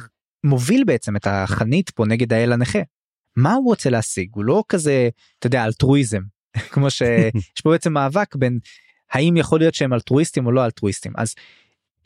[0.43, 2.79] מוביל בעצם את החנית פה נגד האל הנכה.
[3.35, 5.09] מה הוא רוצה להשיג הוא לא כזה
[5.39, 6.21] אתה יודע אלטרואיזם
[6.71, 8.59] כמו שיש פה בעצם מאבק בין
[9.11, 11.35] האם יכול להיות שהם אלטרואיסטים או לא אלטרואיסטים אז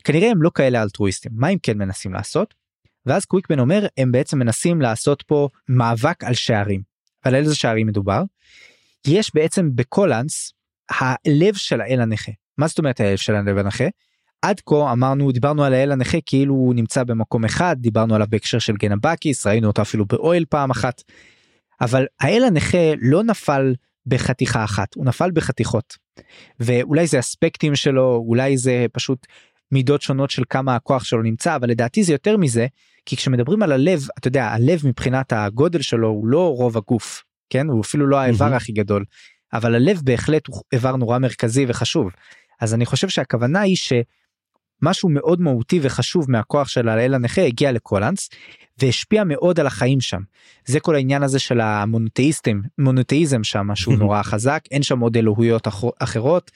[0.04, 2.54] כנראה הם לא כאלה אלטרואיסטים מה הם כן מנסים לעשות.
[3.06, 6.82] ואז קוויקבן אומר הם בעצם מנסים לעשות פה מאבק על שערים.
[7.26, 8.24] ועל איזה שערים מדובר?
[9.08, 10.54] יש בעצם בקולנס
[10.90, 12.32] הלב של האל הנכה.
[12.58, 13.86] מה זאת אומרת הלב של הלב הנכה?
[14.41, 18.60] עד כה אמרנו דיברנו על האל הנכה כאילו הוא נמצא במקום אחד דיברנו עליו בהקשר
[18.60, 21.01] של גנבקיס ראינו אותו אפילו באוהל פעם אחת.
[21.82, 23.74] אבל האל הנכה לא נפל
[24.06, 25.97] בחתיכה אחת הוא נפל בחתיכות.
[26.60, 29.28] ואולי זה אספקטים שלו אולי זה פשוט
[29.72, 32.68] מידות שונות של כמה הכוח שלו נמצא אבל לדעתי זה יותר מזה
[33.06, 37.68] כי כשמדברים על הלב אתה יודע הלב מבחינת הגודל שלו הוא לא רוב הגוף כן
[37.68, 38.58] הוא אפילו לא האיבר מהמם.
[38.58, 39.06] הכי גדול
[39.54, 42.12] אבל הלב בהחלט הוא איבר נורא מרכזי וחשוב
[42.64, 48.30] אז אני חושב שהכוונה היא שמשהו מאוד מהותי וחשוב מהכוח של האל הנכה הגיע לקולנס
[48.82, 50.22] והשפיע מאוד על החיים שם
[50.66, 55.68] זה כל העניין הזה של המונותאיסטים מונותאיזם שם שהוא נורא חזק אין שם עוד אלוהויות
[55.68, 56.51] אח- אחרות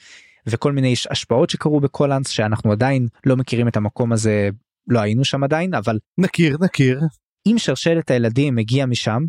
[0.46, 4.48] וכל מיני הש- השפעות שקרו בקולנס שאנחנו עדיין לא מכירים את המקום הזה
[4.88, 7.00] לא היינו שם עדיין אבל נכיר, נכיר.
[7.46, 9.22] אם שרשרת הילדים הגיעה משם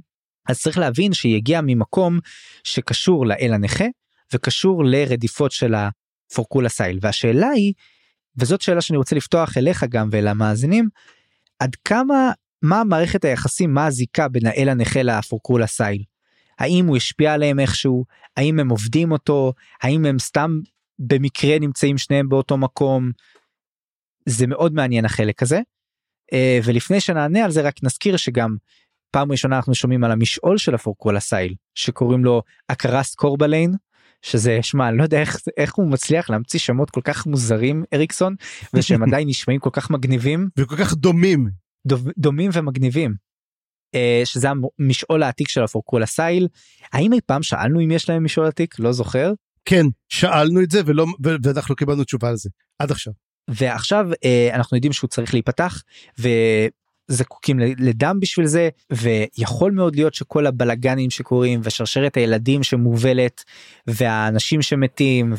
[0.49, 2.19] אז צריך להבין שהיא הגיעה ממקום
[2.63, 3.85] שקשור לאל הנכה
[4.33, 5.75] וקשור לרדיפות של
[6.31, 7.73] הפורקולה סייל והשאלה היא
[8.37, 10.89] וזאת שאלה שאני רוצה לפתוח אליך גם ולמאזינים
[11.59, 16.03] עד כמה מה מערכת היחסים מה הזיקה בין האל הנכה לפורקולה סייל.
[16.59, 18.05] האם הוא השפיע עליהם איכשהו
[18.37, 20.59] האם הם עובדים אותו האם הם סתם
[20.99, 23.11] במקרה נמצאים שניהם באותו מקום.
[24.25, 25.59] זה מאוד מעניין החלק הזה.
[26.33, 28.55] אה, ולפני שנענה על זה רק נזכיר שגם
[29.11, 33.73] פעם ראשונה אנחנו שומעים על המשעול של הפורקולה סייל שקוראים לו אקרסט קורבליין
[34.21, 38.35] שזה שמע אני לא יודע איך איך הוא מצליח להמציא שמות כל כך מוזרים אריקסון
[38.73, 41.49] ושהם עדיין נשמעים כל כך מגניבים וכל כך דומים.
[41.87, 43.13] דוב- דומים ומגניבים.
[43.95, 44.47] אה, שזה
[44.79, 46.47] המשעול העתיק של הפורקולה סייל
[46.93, 49.33] האם אי פעם שאלנו אם יש להם משעול עתיק לא זוכר
[49.65, 52.49] כן, שאלנו את זה ולא, ו- ואנחנו קיבלנו תשובה על זה.
[52.79, 53.13] עד עכשיו.
[53.49, 55.81] ועכשיו אה, אנחנו יודעים שהוא צריך להיפתח
[57.09, 63.43] וזקוקים ל- לדם בשביל זה ויכול מאוד להיות שכל הבלגנים שקורים ושרשרת הילדים שמובלת
[63.87, 65.33] והאנשים שמתים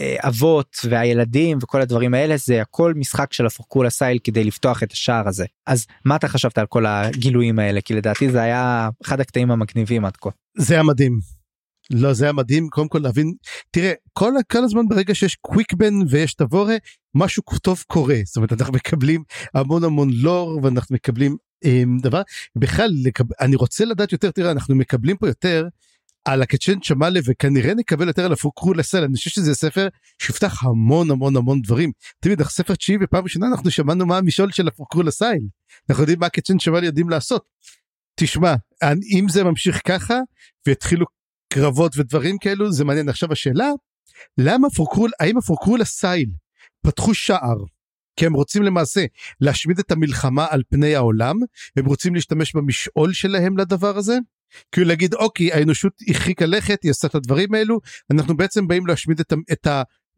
[0.00, 5.28] והאבות והילדים וכל הדברים האלה זה הכל משחק של הפורקולה סייל כדי לפתוח את השער
[5.28, 9.50] הזה אז מה אתה חשבת על כל הגילויים האלה כי לדעתי זה היה אחד הקטעים
[9.50, 10.30] המגניבים עד כה.
[10.56, 11.43] זה היה מדהים.
[11.90, 13.34] לא זה היה מדהים קודם כל להבין
[13.70, 16.76] תראה כל כל הזמן ברגע שיש קוויקבן ויש תבורה
[17.14, 18.16] משהו טוב קורה.
[18.24, 19.22] זאת אומרת אנחנו מקבלים
[19.54, 22.22] המון המון לור ואנחנו מקבלים אמ, דבר.
[22.56, 23.24] בכלל לקב...
[23.40, 25.68] אני רוצה לדעת יותר תראה אנחנו מקבלים פה יותר
[26.24, 29.04] על הקצ'ן צ'מאלה וכנראה נקבל יותר על הפוקרו לסל.
[29.04, 29.88] אני חושב שזה ספר
[30.22, 31.92] שיפתח המון המון המון דברים.
[32.20, 35.46] תמיד אנחנו ספר תשיעי ופעם ראשונה אנחנו שמענו מה המשעול של הפוקרו לסייל.
[35.90, 37.44] אנחנו יודעים מה הקצ'ן צ'מאלה יודעים לעשות.
[38.16, 38.54] תשמע
[39.12, 40.18] אם זה ממשיך ככה
[40.66, 41.06] ויתחילו
[41.54, 43.08] קרבות ודברים כאלו זה מעניין.
[43.08, 43.70] עכשיו השאלה
[44.38, 46.30] למה פורקרול האם הפורקרול הסייל
[46.86, 47.56] פתחו שער?
[48.16, 49.04] כי הם רוצים למעשה
[49.40, 51.36] להשמיד את המלחמה על פני העולם
[51.76, 54.18] הם רוצים להשתמש במשעול שלהם לדבר הזה?
[54.72, 57.80] כאילו להגיד אוקיי האנושות הרחיקה לכת היא עושה את הדברים האלו
[58.10, 59.66] אנחנו בעצם באים להשמיד את, את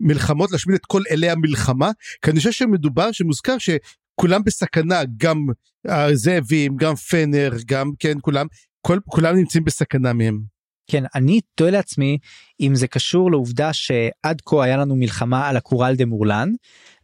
[0.00, 1.90] המלחמות להשמיד את כל אלי המלחמה.
[2.22, 5.46] כי אני חושב שמדובר שמוזכר שכולם בסכנה גם
[5.84, 8.46] הזאבים גם פנר גם כן כולם
[8.80, 10.55] כל, כולם נמצאים בסכנה מהם.
[10.86, 12.18] כן אני תוהה לעצמי
[12.60, 16.48] אם זה קשור לעובדה שעד כה היה לנו מלחמה על הקורל דה מורלן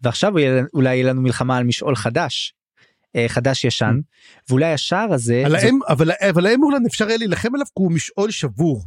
[0.02, 0.32] ועכשיו
[0.74, 2.54] אולי יהיה לנו מלחמה על משעול חדש.
[3.16, 4.00] אה, חדש ישן
[4.48, 7.72] ואולי השער הזה על זה- האם אבל אבל האם מורלן אפשר היה להילחם עליו כי
[7.74, 8.84] הוא משעול שבור.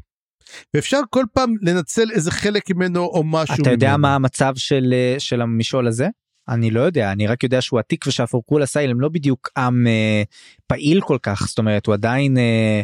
[0.73, 3.55] ואפשר כל פעם לנצל איזה חלק ממנו או משהו.
[3.61, 4.01] אתה יודע ממנו.
[4.01, 6.07] מה המצב של, אה, של המשעול הזה?
[6.49, 10.23] אני לא יודע, אני רק יודע שהוא עתיק ושהפורקול הסייל הם לא בדיוק עם אה,
[10.67, 12.81] פעיל כל כך, זאת אומרת הוא עדיין, אה,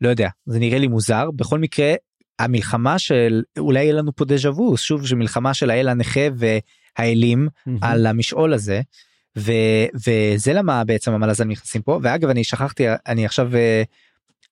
[0.00, 1.30] לא יודע, זה נראה לי מוזר.
[1.30, 1.94] בכל מקרה,
[2.38, 7.78] המלחמה של, אולי יהיה לנו פה דז'ה וו, שוב, שמלחמה של האל הנכה והאלים מהמם.
[7.82, 8.80] על המשעול הזה.
[9.38, 9.52] ו,
[9.94, 13.82] וזה למה בעצם המלאזן נכנסים פה ואגב אני שכחתי אני עכשיו אה,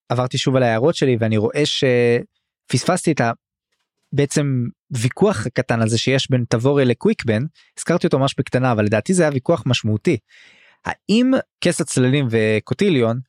[0.09, 3.33] עברתי שוב על ההערות שלי ואני רואה שפספסתי את ה...
[4.13, 7.43] בעצם ויכוח הקטן הזה שיש בין תבורי לקוויקבן
[7.79, 10.17] הזכרתי אותו ממש בקטנה אבל לדעתי זה היה ויכוח משמעותי.
[10.85, 13.21] האם כס הצללים וקוטיליון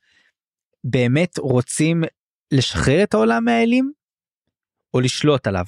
[0.83, 2.03] באמת רוצים
[2.51, 3.91] לשחרר את העולם מהאלים
[4.93, 5.65] או לשלוט עליו.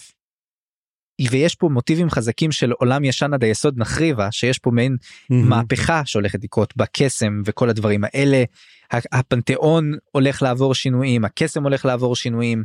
[1.32, 4.98] ויש פה מוטיבים חזקים של עולם ישן עד היסוד נחריבה שיש פה מעין
[5.30, 5.50] מהמם.
[5.50, 8.44] מהפכה שהולכת לקרות בקסם וכל הדברים האלה.
[8.92, 12.64] הפנתיאון הולך לעבור שינויים, הקסם הולך לעבור שינויים.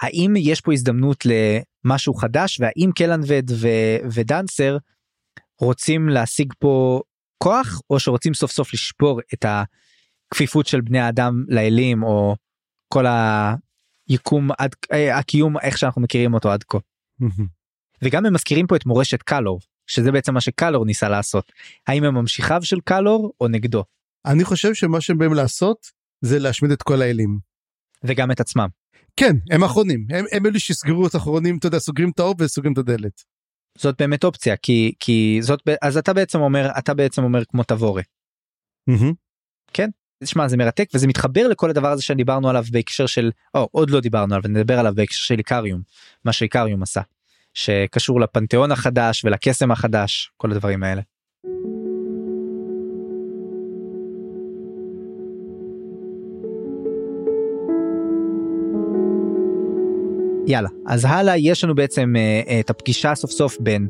[0.00, 4.76] האם יש פה הזדמנות למשהו חדש והאם קלנבד ו- ודנסר
[5.60, 7.00] רוצים להשיג פה
[7.38, 9.44] כוח או שרוצים סוף סוף לשבור את
[10.34, 12.36] הכפיפות של בני האדם לאלים או
[12.88, 13.04] כל
[14.08, 16.78] היקום עד אה, הקיום איך שאנחנו מכירים אותו עד כה.
[18.02, 21.52] וגם הם מזכירים פה את מורשת קלור שזה בעצם מה שקלור ניסה לעשות
[21.86, 23.84] האם הם ממשיכיו של קלור או נגדו
[24.26, 25.86] אני חושב שמה שהם באים לעשות
[26.20, 27.38] זה להשמיד את כל האלים.
[28.04, 28.68] וגם את עצמם.
[29.16, 32.72] כן הם האחרונים הם, הם אלו שיסגרו את האחרונים אתה יודע סוגרים את האור וסוגרים
[32.72, 33.22] את הדלת.
[33.78, 38.02] זאת באמת אופציה כי כי זאת אז אתה בעצם אומר אתה בעצם אומר כמו תבורי.
[38.86, 39.12] מהמם.
[40.24, 44.00] שמע זה מרתק וזה מתחבר לכל הדבר הזה שדיברנו עליו בהקשר של או עוד לא
[44.00, 45.80] דיברנו עליו נדבר עליו בהקשר של איקריום
[46.24, 47.00] מה שאיקריום עשה
[47.54, 51.02] שקשור לפנתיאון החדש ולקסם החדש כל הדברים האלה.
[60.46, 63.88] יאללה אז הלאה יש לנו בעצם אה, אה, את הפגישה סוף סוף בין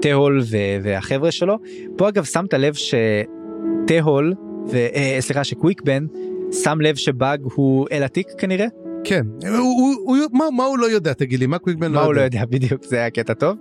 [0.00, 0.42] תהול
[0.82, 1.58] והחבר'ה שלו
[1.96, 4.34] פה אגב שמת לב שתהול
[4.70, 6.06] וסליחה שקוויקבן
[6.52, 8.66] שם לב שבאג הוא אל עתיק כנראה?
[9.04, 9.26] כן.
[9.48, 11.46] הוא, הוא, הוא, מה, מה הוא לא יודע תגיד לי?
[11.46, 12.44] מה קוויקבן מה הוא לא יודע?
[12.50, 13.56] בדיוק זה היה קטע טוב.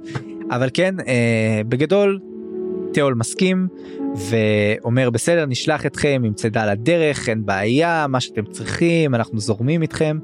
[0.52, 2.20] אבל כן אה, בגדול
[2.94, 3.68] תיאול מסכים
[4.16, 10.20] ואומר בסדר נשלח אתכם עם צידה לדרך אין בעיה מה שאתם צריכים אנחנו זורמים איתכם.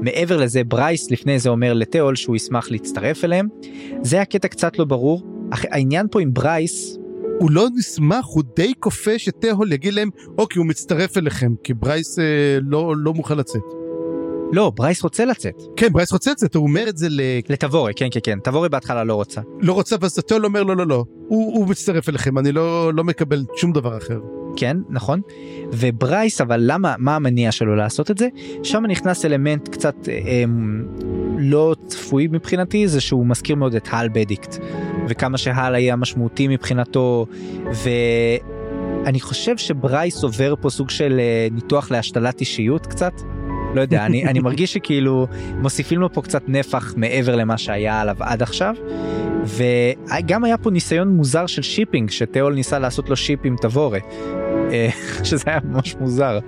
[0.00, 3.48] מעבר לזה ברייס לפני זה אומר לתיאול שהוא ישמח להצטרף אליהם.
[4.02, 5.22] זה הקטע קצת לא ברור.
[5.50, 6.98] אך העניין פה עם ברייס
[7.40, 12.18] הוא לא נשלח הוא די כופה שתהול יגיד להם אוקיי הוא מצטרף אליכם כי ברייס
[12.18, 13.62] אה, לא לא מוכן לצאת.
[14.52, 17.20] לא ברייס רוצה לצאת כן ברייס רוצה לצאת הוא אומר את זה ל...
[17.48, 20.86] לתבורי כן כן כן תבורי בהתחלה לא רוצה לא רוצה ואז תהול אומר לא לא
[20.86, 24.20] לא הוא, הוא מצטרף אליכם אני לא לא מקבל שום דבר אחר.
[24.56, 25.20] כן נכון
[25.72, 28.28] וברייס אבל למה מה המניע שלו לעשות את זה
[28.62, 30.44] שם נכנס אלמנט קצת אה,
[31.38, 34.56] לא צפוי מבחינתי זה שהוא מזכיר מאוד את הל בדיקט
[35.08, 37.26] וכמה שהל היה משמעותי מבחינתו
[39.04, 43.35] ואני חושב שברייס עובר פה סוג של אה, ניתוח להשתלת אישיות קצת.
[43.76, 45.26] לא יודע אני אני מרגיש שכאילו
[45.60, 48.74] מוסיפים לו פה קצת נפח מעבר למה שהיה עליו עד עכשיו.
[49.44, 54.00] וגם היה פה ניסיון מוזר של shipping שתהול ניסה לעשות לו ship עם תבורי.
[54.72, 54.88] אה,
[55.24, 56.38] שזה היה ממש מוזר.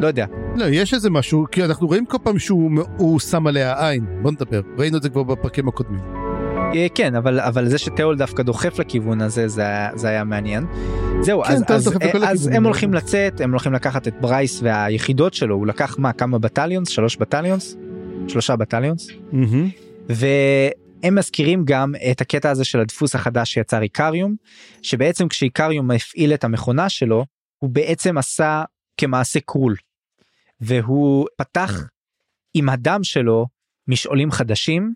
[0.00, 0.26] לא יודע
[0.56, 4.30] לא יש איזה משהו כי אנחנו רואים כל פעם שהוא הוא שם עליה עין בוא
[4.30, 6.00] נדבר ראינו את זה כבר בפרקים הקודמים.
[6.74, 9.64] אה, כן אבל אבל זה שתהול דווקא דוחף לכיוון הזה זה
[9.94, 10.66] זה היה מעניין.
[11.20, 12.46] זהו כן, אז, אז, אז.
[12.46, 16.88] הם הולכים לצאת הם הולכים לקחת את ברייס והיחידות שלו הוא לקח מה כמה battalions
[16.88, 17.76] שלוש battalions
[18.28, 19.68] שלושה battalions מהמם.
[20.08, 24.36] והם מזכירים גם את הקטע הזה של הדפוס החדש שיצר איקריום
[24.82, 27.24] שבעצם כשאיקריום הפעיל את המכונה שלו
[27.58, 28.64] הוא בעצם עשה
[28.96, 29.76] כמעשה קרול.
[30.60, 31.88] והוא פתח
[32.54, 33.46] עם הדם שלו
[33.88, 34.94] משעולים חדשים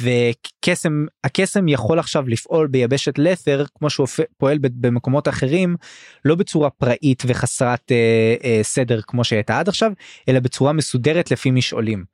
[0.00, 4.06] וקסם הקסם יכול עכשיו לפעול ביבשת לת'ר כמו שהוא
[4.38, 5.76] פועל במקומות אחרים
[6.24, 9.92] לא בצורה פראית וחסרת אה, אה, סדר כמו שהייתה עד עכשיו
[10.28, 12.04] אלא בצורה מסודרת לפי משעולים.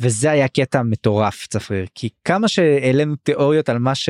[0.00, 4.08] וזה היה קטע מטורף צפריר כי כמה שהעלינו תיאוריות על מה ש...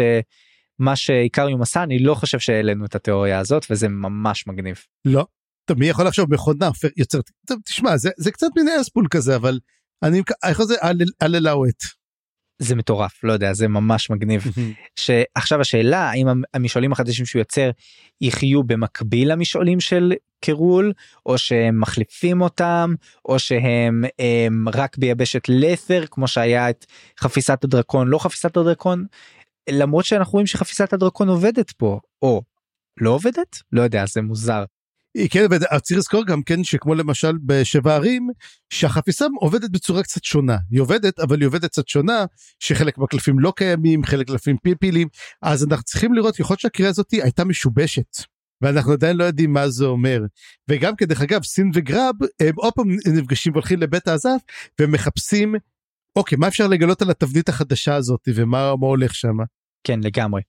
[0.79, 4.77] מה שאיקריום עשה אני לא חושב שהעלינו את התיאוריה הזאת וזה ממש מגניב.
[5.05, 5.27] לא.
[5.65, 7.31] טוב, מי יכול לחשוב מכונה יוצרת
[7.65, 9.59] תשמע זה זה קצת מין ארספול כזה אבל
[10.03, 10.75] אני איך זה
[11.21, 11.98] על אלאוט.
[12.59, 14.45] זה מטורף לא יודע זה ממש מגניב.
[14.97, 17.71] שעכשיו השאלה האם המ- המשעולים החדשים שהוא יוצר
[18.21, 20.93] יחיו במקביל למשעולים של קירול
[21.27, 22.95] או שהם מחליפים אותם
[23.25, 26.87] או שהם הם, רק ביבשת לת'ר כמו שהיה את
[27.21, 29.05] חפיסת הדרקון לא חפיסת הדרקון?
[29.71, 32.43] למרות שאנחנו רואים שחפיסת הדרקון עובדת פה או
[33.01, 33.63] לא עובדת?
[33.73, 34.65] לא יודע זה מוזר
[35.31, 35.47] כן,
[35.83, 38.29] צריך לזכור גם כן שכמו למשל בשבע ערים,
[38.73, 40.57] שהחפיסה עובדת בצורה קצת שונה.
[40.71, 42.25] היא עובדת, אבל היא עובדת קצת שונה,
[42.59, 45.09] שחלק מהקלפים לא קיימים, חלק קלפים פלפילים,
[45.43, 48.17] אז אנחנו צריכים לראות, יכול להיות שהקריאה הזאת הייתה משובשת.
[48.63, 50.21] ואנחנו עדיין לא יודעים מה זה אומר.
[50.69, 54.41] וגם כדרך אגב, סין וגרב, הם עוד פעם נפגשים והולכים לבית האזף,
[54.81, 55.55] ומחפשים,
[56.17, 59.37] אוקיי, מה אפשר לגלות על התבנית החדשה הזאת, ומה הולך שם.
[59.85, 60.41] כן, לגמרי.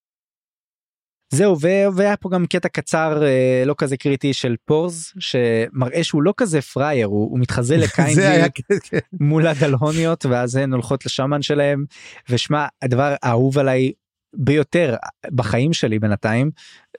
[1.29, 1.59] זהו
[1.95, 6.61] והיה פה גם קטע קצר אה, לא כזה קריטי של פורס שמראה שהוא לא כזה
[6.61, 8.49] פראייר הוא, הוא מתחזה לקיינדלי
[8.83, 8.97] כן.
[9.19, 11.85] מול הדלהוניות ואז הן הולכות לשמן שלהם
[12.29, 13.91] ושמע הדבר האהוב עליי
[14.35, 14.95] ביותר
[15.35, 16.51] בחיים שלי בינתיים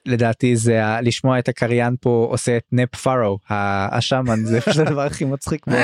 [0.05, 5.25] לדעתי זה לשמוע את הקריין פה עושה את נפ פארו השמאן זה פשוט הדבר הכי
[5.25, 5.81] מצחיק בעולם.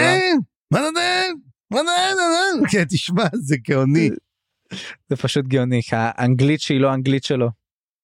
[2.86, 4.10] תשמע זה גאוני.
[5.10, 7.50] זה פשוט גאוני האנגלית שהיא לא אנגלית שלו.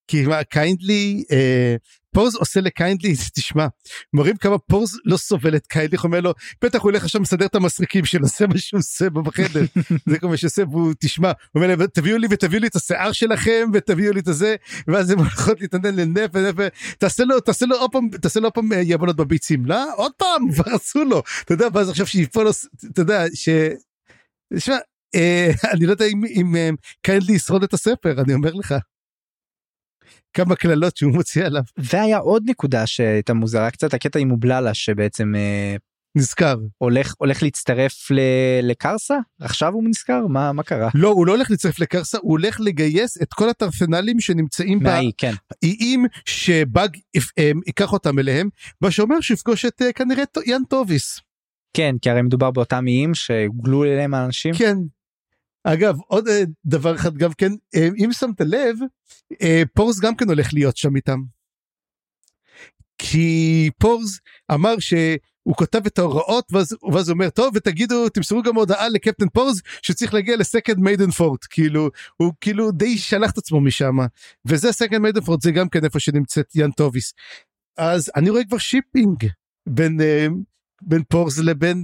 [0.07, 1.75] כי מה קיינדלי אה,
[2.13, 3.67] פורז עושה לקיינדלי תשמע
[4.13, 7.55] מראים כמה פורז לא סובל את קיינדלי אומר לו בטח הוא ילך עכשיו מסדר את
[7.55, 9.65] המסרקים שלו זה מה שהוא עושה בחדר.
[10.09, 13.11] זה כל מה שעושה והוא תשמע הוא אומר להם תביאו לי ותביאו לי את השיער
[13.11, 14.55] שלכם ותביאו לי את הזה
[14.87, 16.55] ואז הם הולכות להתנדן ונף
[16.97, 20.11] תעשה לו תעשה לו עוד פעם תעשה לו עוד פעם אה, יבונות בביצים לא עוד
[20.17, 21.23] פעם כבר עשו לו.
[21.45, 22.47] אתה יודע ואז עכשיו שיפול
[22.91, 23.49] אתה יודע ש...
[24.53, 24.75] תשמע
[25.15, 26.55] אה, אני לא יודע אם
[27.01, 28.75] קיינדלי ישרוד את הספר אני אומר לך.
[30.33, 31.63] כמה קללות שהוא מוציא עליו.
[31.77, 35.75] והיה עוד נקודה שהייתה מוזרה קצת הקטע עם מובללה שבעצם אה,
[36.17, 38.19] נזכר הולך הולך להצטרף ל,
[38.63, 42.61] לקרסה עכשיו הוא נזכר מה מה קרה לא הוא לא הולך להצטרף לקרסה הוא הולך
[42.61, 45.33] לגייס את כל הטרפנלים שנמצאים באיים כן.
[46.25, 46.97] שבאג
[47.39, 48.49] אה, ייקח אותם אליהם
[48.81, 51.19] מה שאומר שיפגוש את אה, כנראה יאן טוביס.
[51.73, 54.77] כן כי הרי מדובר באותם איים שהוגלו אליהם האנשים כן
[55.63, 58.77] אגב עוד אה, דבר אחד גם כן אה, אם שמת לב
[59.41, 61.19] אה, פורס גם כן הולך להיות שם איתם.
[62.97, 64.19] כי פורס
[64.53, 69.29] אמר שהוא כותב את ההוראות ואז, ואז הוא אומר טוב ותגידו תמסרו גם הודעה לקפטן
[69.29, 73.97] פורס שצריך להגיע לסקנד מיידן פורט כאילו הוא כאילו די שלח את עצמו משם
[74.45, 77.13] וזה סקנד מיידן פורט זה גם כן איפה שנמצאת יאן טוביס.
[77.77, 79.27] אז אני רואה כבר שיפינג
[79.69, 79.99] בין
[80.81, 81.83] בין פורס לבין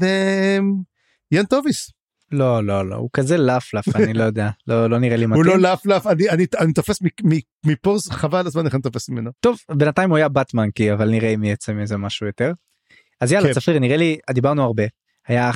[1.32, 1.99] יאן טוביס.
[2.32, 5.46] לא לא לא הוא כזה לפלף אני לא יודע לא לא נראה לי מתאים.
[5.46, 7.00] הוא לא לפלף אני אני אני תופס
[7.66, 9.32] מפה חבל הזמן איך אני תופס ממנו.
[9.40, 12.52] טוב בינתיים הוא היה באטמנקי אבל נראה אם יצא מזה משהו יותר.
[13.22, 13.54] אז יאללה כן.
[13.54, 14.84] צפיר נראה לי דיברנו הרבה
[15.28, 15.52] היה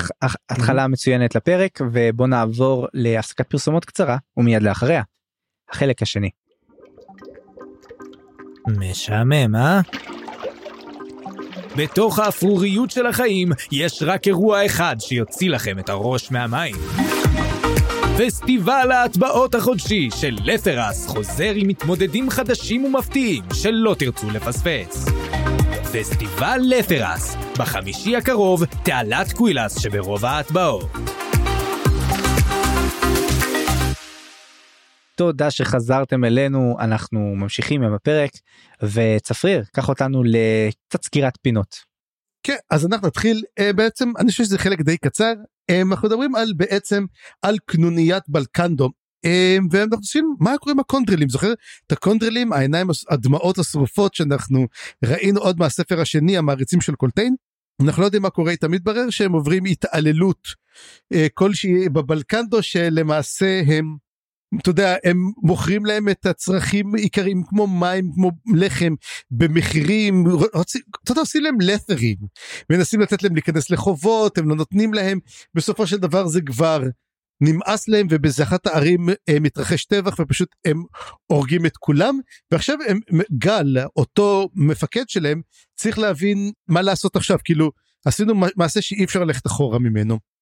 [0.50, 5.04] התחלה מצוינת לפרק ובוא נעבור להפסקת פרסומות קצרה ומיד לאחריה.
[5.70, 6.30] החלק השני.
[8.68, 9.82] משעמם אה?
[11.76, 16.76] בתוך האפרוריות של החיים יש רק אירוע אחד שיוציא לכם את הראש מהמים.
[18.18, 25.06] פסטיבל ההטבעות החודשי של לפרס חוזר עם מתמודדים חדשים ומפתיעים שלא תרצו לפספס.
[25.94, 31.23] פסטיבל לפרס, בחמישי הקרוב, תעלת קווילס שברוב ההטבעות.
[35.18, 38.32] תודה שחזרתם אלינו אנחנו ממשיכים עם הפרק.
[38.84, 41.76] וצפריר קח אותנו לקצת סגירת פינות.
[42.44, 45.34] כן אז אנחנו נתחיל uh, בעצם אני חושב שזה חלק די קצר.
[45.72, 47.06] um, אנחנו מדברים על בעצם
[47.42, 48.90] על קנוניית בלקנדו
[49.26, 49.30] um,
[49.72, 51.54] ואנחנו עושים מה קורה עם הקונדרלים זוכר?
[51.88, 54.68] את הקונדרלים העיניים הדמעות השרופות שאנחנו
[55.06, 57.36] ראינו עוד מהספר השני המעריצים של קולטיין.
[57.84, 60.48] אנחנו לא יודעים מה קורה איתם מתברר שהם עוברים התעללות
[61.34, 63.96] כלשהי בבלקנדו שלמעשה הם
[64.62, 68.94] אתה יודע הם מוכרים להם את הצרכים עיקריים כמו מים כמו לחם
[69.32, 70.26] במחירים
[71.04, 72.18] אתה יודע עושים להם לת'רים
[72.70, 75.20] מנסים לתת להם להיכנס לחובות הם לא נותנים להם.
[75.54, 76.84] בסופו של דבר זה כבר
[77.42, 80.84] נמאס להם ובזה אחת הערים אה, מתרחש טבח ופשוט הם
[81.26, 82.20] הורגים את כולם.
[82.52, 83.00] ועכשיו הם
[83.38, 85.42] גל אותו מפקד שלהם
[85.76, 87.38] צריך להבין מה לעשות עכשיו.
[87.44, 87.72] כאילו
[88.06, 90.33] עשינו מעשה שאי אפשר ללכת אחורה ממנו.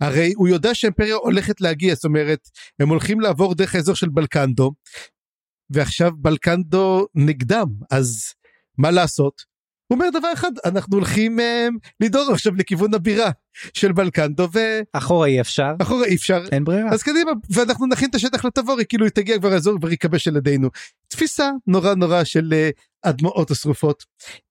[0.00, 2.48] הרי הוא יודע שהאימפריה הולכת להגיע זאת אומרת
[2.80, 4.72] הם הולכים לעבור דרך האזור של בלקנדו
[5.70, 8.32] ועכשיו בלקנדו נגדם אז
[8.78, 9.53] מה לעשות.
[9.88, 11.68] הוא אומר דבר אחד אנחנו הולכים אה,
[12.00, 13.30] לדור עכשיו לכיוון הבירה
[13.74, 14.58] של בולקנדו ו...
[14.92, 15.74] אחורה אי אפשר.
[15.82, 16.44] אחורה אי אפשר.
[16.52, 16.90] אין ברירה.
[16.90, 20.36] אז קדימה ואנחנו נכין את השטח לטבור כאילו היא תגיע כבר לאזור כבר ייכבש על
[20.36, 20.68] ידינו.
[21.08, 24.04] תפיסה נורא נורא של uh, הדמעות השרופות.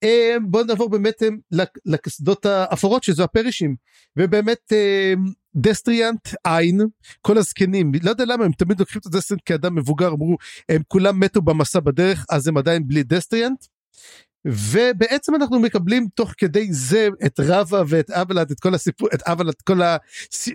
[0.06, 0.08] Uh,
[0.42, 3.76] בוא נעבור באמת uh, לקסדות האפורות שזו הפרישים
[4.18, 5.20] ובאמת uh,
[5.56, 6.82] destriant עין
[7.22, 10.38] כל הזקנים לא יודע למה הם תמיד לוקחים את ה destriant כאדם מבוגר אמרו
[10.70, 13.66] הם כולם מתו במסע בדרך אז הם עדיין בלי destriant.
[14.46, 19.50] ובעצם אנחנו מקבלים תוך כדי זה את רבה ואת אבלד את כל הסיפור את אבלד
[19.50, 19.80] את כל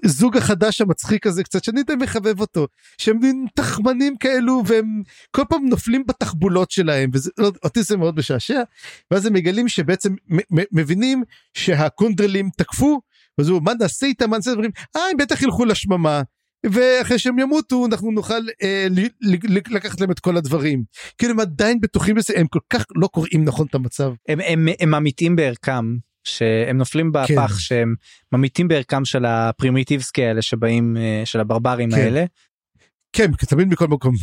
[0.04, 2.66] הזוג החדש המצחיק הזה קצת שאני די מחבב אותו
[2.98, 8.62] שהם מין תחמנים כאלו והם כל פעם נופלים בתחבולות שלהם ואותי זה מאוד משעשע.
[9.10, 10.14] ואז הם מגלים שבעצם
[10.72, 11.22] מבינים
[11.54, 13.00] שהקונדרלים תקפו
[13.40, 14.30] אז הוא מה נעשה איתם?
[14.30, 14.52] מה נעשה?
[14.52, 16.22] דברים אה הם בטח ילכו לשממה
[16.66, 18.86] ואחרי שהם ימותו אנחנו נוכל אה,
[19.70, 20.84] לקחת להם את כל הדברים.
[21.18, 24.12] כאילו הם עדיין בטוחים בזה הם כל כך לא קוראים נכון את המצב.
[24.28, 27.58] הם, הם, הם ממעיטים בערכם שהם נופלים בפח כן.
[27.58, 27.94] שהם
[28.32, 31.96] ממעיטים בערכם של ה primitives כאלה שבאים אה, של הברברים כן.
[31.96, 32.24] האלה.
[33.12, 34.14] כן תמיד מכל מקום.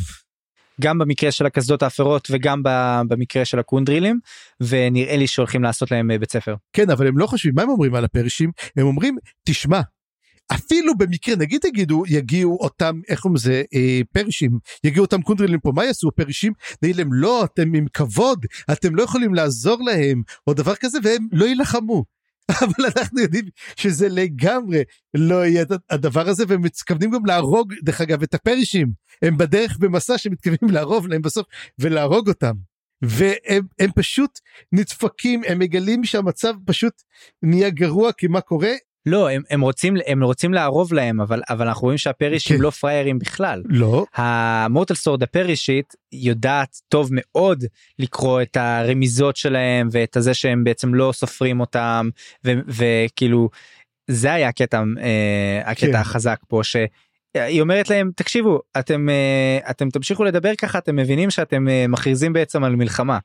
[0.81, 2.61] גם במקרה של הקסדות האפורות וגם
[3.07, 4.19] במקרה של הקונדרילים
[4.61, 6.55] ונראה לי שהולכים לעשות להם אה, בית ספר.
[6.73, 9.81] כן אבל הם לא חושבים מה הם אומרים על הפרישים הם אומרים תשמע
[10.53, 14.51] אפילו במקרה נגיד תגידו יגיעו אותם איך קוראים לזה אה, פרשים
[14.83, 19.03] יגיעו אותם קונדרילים פה מה יעשו פרשים נגיד להם לא אתם עם כבוד אתם לא
[19.03, 22.03] יכולים לעזור להם או דבר כזה והם לא יילחמו.
[22.63, 24.83] אבל אנחנו יודעים שזה לגמרי
[25.13, 28.91] לא יהיה הדבר הזה והם מתכוונים גם להרוג דרך אגב את הפרשים
[29.21, 31.45] הם בדרך במסע שמתכוונים להרוג להם בסוף
[31.79, 32.53] ולהרוג אותם.
[33.01, 34.39] והם פשוט
[34.71, 36.93] נדפקים הם מגלים שהמצב פשוט
[37.41, 38.71] נהיה גרוע כי מה קורה
[39.05, 42.63] לא הם, הם רוצים הם רוצים לערוב להם אבל אבל אנחנו רואים שהפרישים כן.
[42.63, 47.63] לא פריירים בכלל לא המורטל סורד הפרישית יודעת טוב מאוד
[47.99, 52.09] לקרוא את הרמיזות שלהם ואת הזה שהם בעצם לא סופרים אותם
[52.43, 53.49] וכאילו
[54.07, 55.95] זה היה הקטע אה, הקטע כן.
[55.95, 56.75] החזק פה ש.
[57.43, 62.33] היא אומרת להם תקשיבו אתם אה, אתם תמשיכו לדבר ככה אתם מבינים שאתם אה, מכריזים
[62.33, 63.19] בעצם על מלחמה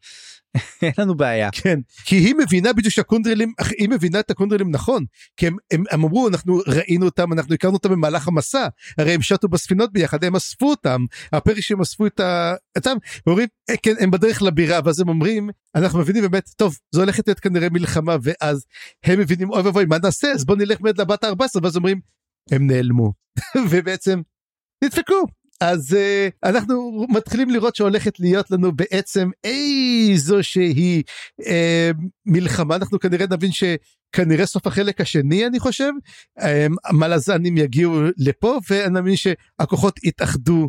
[0.82, 1.48] אין לנו בעיה.
[1.52, 5.04] כן, כי היא מבינה בדיוק שהקונדרלים, היא מבינה את הקונדרלים נכון,
[5.36, 9.22] כי הם, הם, הם אמרו אנחנו ראינו אותם, אנחנו הכרנו אותם במהלך המסע, הרי הם
[9.22, 12.54] שטו בספינות ביחד, הם אספו אותם, הפרישים אספו את ה...
[12.76, 12.96] אותם,
[13.26, 17.28] אומרים, אה, כן, הם בדרך לבירה, ואז הם אומרים, אנחנו מבינים באמת, טוב, זו הולכת
[17.28, 18.64] להיות כנראה מלחמה, ואז
[19.04, 20.32] הם מבינים, אוי ואבוי, מה נעשה?
[20.32, 22.00] אז בוא נלך באמת לבת ה-14, ואז אומרים,
[22.50, 23.12] הם נעלמו,
[23.70, 24.20] ובעצם
[24.84, 25.24] נדפקו,
[25.60, 31.02] אז uh, אנחנו מתחילים לראות שהולכת להיות לנו בעצם איזו שהיא
[31.40, 31.44] uh,
[32.26, 32.76] מלחמה.
[32.76, 35.90] אנחנו כנראה נבין שכנראה סוף החלק השני אני חושב.
[36.38, 36.42] um,
[36.84, 40.68] המלזנים יגיעו לפה ואני מאמין שהכוחות יתאחדו.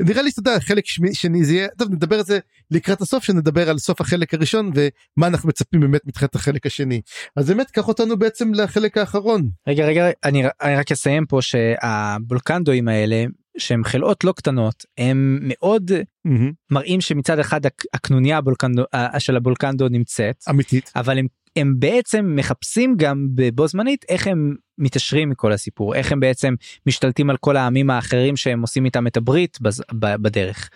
[0.00, 2.38] נראה לי שאתה יודע חלק שני זה יהיה טוב נדבר על זה
[2.70, 7.00] לקראת הסוף שנדבר על סוף החלק הראשון ומה אנחנו מצפים באמת מתחילת החלק השני
[7.36, 9.50] אז באמת קח אותנו בעצם לחלק האחרון.
[9.68, 13.24] רגע רגע אני, אני רק אסיים פה שהבולקנדואים האלה
[13.58, 16.52] שהם חלאות לא קטנות הם מאוד mm-hmm.
[16.70, 17.60] מראים שמצד אחד
[17.94, 18.82] הקנוניה הבולקנדו,
[19.18, 21.26] של הבולקנדו נמצאת אמיתית אבל הם,
[21.56, 26.54] הם בעצם מחפשים גם בו זמנית איך הם מתעשרים מכל הסיפור איך הם בעצם
[26.86, 30.70] משתלטים על כל העמים האחרים שהם עושים איתם את הברית בז, ב, בדרך.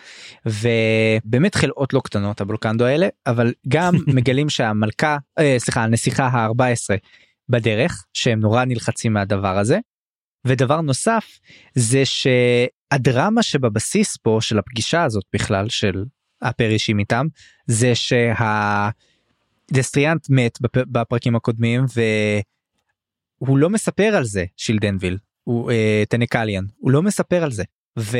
[0.45, 6.97] ובאמת חלאות לא קטנות הבולקנדו האלה אבל גם מגלים שהמלכה אה, סליחה הנסיכה ה-14
[7.49, 9.79] בדרך שהם נורא נלחצים מהדבר הזה.
[10.47, 11.39] ודבר נוסף
[11.75, 16.05] זה שהדרמה שבבסיס פה של הפגישה הזאת בכלל של
[16.41, 17.25] הפרישים איתם
[17.65, 17.93] זה
[19.69, 21.85] שהדסטריאנט מת בפרקים הקודמים
[23.41, 27.63] והוא לא מספר על זה שילדנביל הוא אה, טנקליאן הוא לא מספר על זה.
[27.99, 28.17] ו...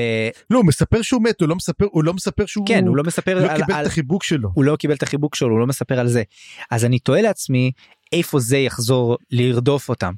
[0.50, 3.04] לא הוא מספר שהוא מת הוא לא מספר הוא לא מספר שהוא כן הוא לא
[3.04, 3.82] מספר לא על, קיבל על...
[3.82, 6.24] את החיבוק שלו הוא לא קיבל את החיבוק שלו הוא לא מספר על זה
[6.72, 7.72] אז אני תוהה לעצמי
[8.14, 10.14] איפה זה יחזור לרדוף אותם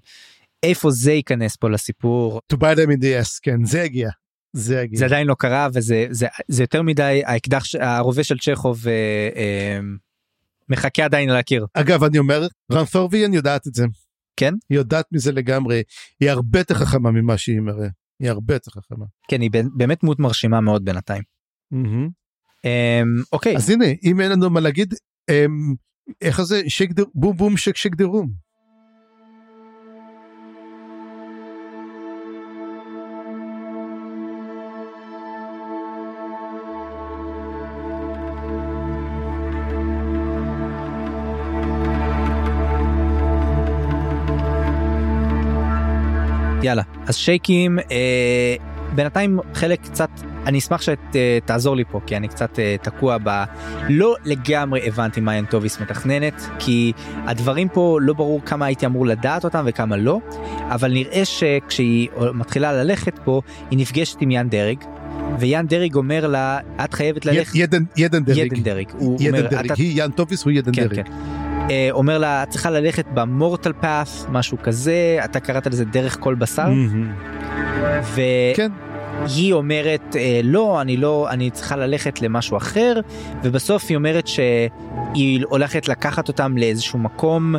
[0.63, 2.41] איפה זה ייכנס פה לסיפור.
[2.53, 4.09] To buy them in the ass, כן, זה הגיע.
[4.53, 4.99] זה הגיע.
[4.99, 8.93] זה עדיין לא קרה וזה זה, זה יותר מדי האקדח הרובה של צ'כוב אה,
[9.35, 9.79] אה,
[10.69, 11.65] מחכה עדיין להכיר.
[11.73, 13.85] אגב אני אומר רנתורביאן יודעת את זה.
[14.37, 14.53] כן?
[14.69, 15.83] היא יודעת מזה לגמרי
[16.19, 17.87] היא הרבה יותר חכמה ממה שהיא מראה.
[18.19, 19.05] היא הרבה יותר חכמה.
[19.27, 21.23] כן היא באמת דמות מרשימה מאוד בינתיים.
[22.65, 23.57] אה, אוקיי.
[23.57, 24.93] אז הנה אם אין לנו מה להגיד
[25.29, 25.45] אה,
[26.21, 26.61] איך זה
[26.91, 28.05] דה בום בום שק שק דה
[47.07, 48.55] אז שייקים אה,
[48.95, 50.09] בינתיים חלק קצת
[50.45, 53.43] אני אשמח שתעזור לי פה כי אני קצת אה, תקוע ב...
[53.89, 56.93] לא לגמרי הבנתי מה יאן טוביס מתכננת כי
[57.25, 60.19] הדברים פה לא ברור כמה הייתי אמור לדעת אותם וכמה לא
[60.69, 63.41] אבל נראה שכשהיא מתחילה ללכת פה
[63.71, 64.77] היא נפגשת עם יאן דרג
[65.39, 69.49] ויאן דרג אומר לה את חייבת ללכת ידן ידן דרג ידן דרג הוא ידן אומר,
[69.49, 69.73] דרג אתה...
[69.77, 70.95] היא יאן טוביס הוא ידן כן, דרג.
[70.95, 71.11] כן.
[71.69, 76.35] אה, אומר לה צריכה ללכת ב mortal path משהו כזה אתה קראת לזה דרך כל
[76.35, 76.67] בשר.
[78.03, 78.21] ו...
[78.55, 78.71] כן.
[79.35, 82.99] היא אומרת אה, לא אני לא אני צריכה ללכת למשהו אחר
[83.43, 87.55] ובסוף היא אומרת שהיא הולכת לקחת אותם לאיזשהו מקום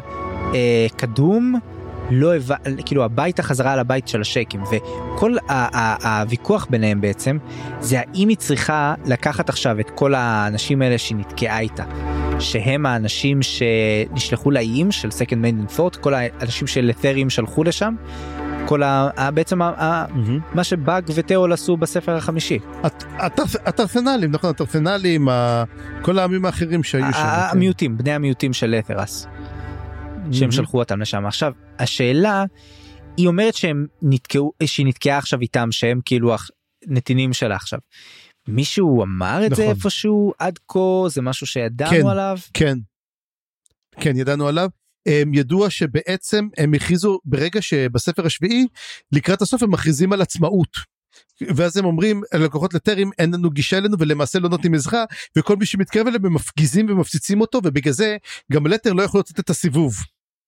[0.54, 1.54] אה, קדום
[2.10, 5.36] לא הבא, כאילו הביתה חזרה על הבית של השייקים וכל
[6.02, 7.38] הוויכוח ביניהם בעצם
[7.80, 11.84] זה האם היא צריכה לקחת עכשיו את כל האנשים האלה שהיא נתקעה איתה
[12.40, 17.94] שהם האנשים שנשלחו לאיים של second main and thought כל האנשים של אתרים שלחו לשם
[18.66, 19.30] כל ה...
[19.34, 20.04] בעצם ה...
[20.08, 20.54] mm-hmm.
[20.54, 22.58] מה שבאג וטאול עשו בספר החמישי.
[23.64, 25.28] הטרפנלים נכון הטרפנלים
[26.02, 27.12] כל העמים האחרים שהיו שם.
[27.12, 27.18] כן.
[27.22, 29.26] המיעוטים בני המיעוטים של לת'רס.
[30.32, 32.44] שהם שלחו אותם לשם עכשיו השאלה
[33.16, 36.34] היא אומרת שהם נתקעו שהיא נתקעה עכשיו איתם שהם כאילו
[36.86, 37.78] נתינים שלה עכשיו.
[38.48, 39.64] מישהו אמר את נכון.
[39.64, 42.78] זה איפשהו עד כה זה משהו שידענו כן, עליו כן
[44.00, 44.68] כן ידענו עליו
[45.06, 48.66] הם ידוע שבעצם הם הכריזו ברגע שבספר השביעי
[49.12, 50.94] לקראת הסוף הם מכריזים על עצמאות.
[51.56, 55.04] ואז הם אומרים ללקוחות לטרים אין לנו גישה אלינו ולמעשה לא נותנים עזרה
[55.38, 58.16] וכל מי שמתקרב אליהם הם מפגיזים ומפציצים אותו ובגלל זה
[58.52, 59.94] גם לטר לא יכול לתת את הסיבוב.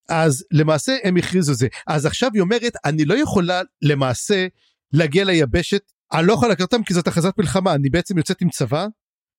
[0.09, 4.47] אז למעשה הם הכריזו זה אז עכשיו היא אומרת אני לא יכולה למעשה
[4.93, 8.51] להגיע ליבשת אני לא יכולה לקראת אותם כי זאת הכרזת מלחמה אני בעצם יוצאת עם
[8.51, 8.87] צבא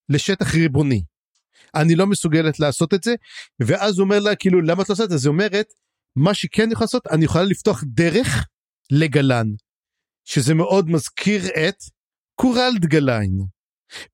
[0.10, 1.04] לשטח ריבוני.
[1.76, 3.16] אני לא מסוגלת לעשות את זה
[3.60, 5.68] ואז הוא אומר לה כאילו למה את לא עושה את זה אז היא אומרת
[6.16, 8.46] מה שכן יכול לעשות אני יכולה לפתוח דרך
[8.92, 9.48] לגלן
[10.26, 11.76] שזה מאוד מזכיר את
[12.36, 13.38] קורלד גליין.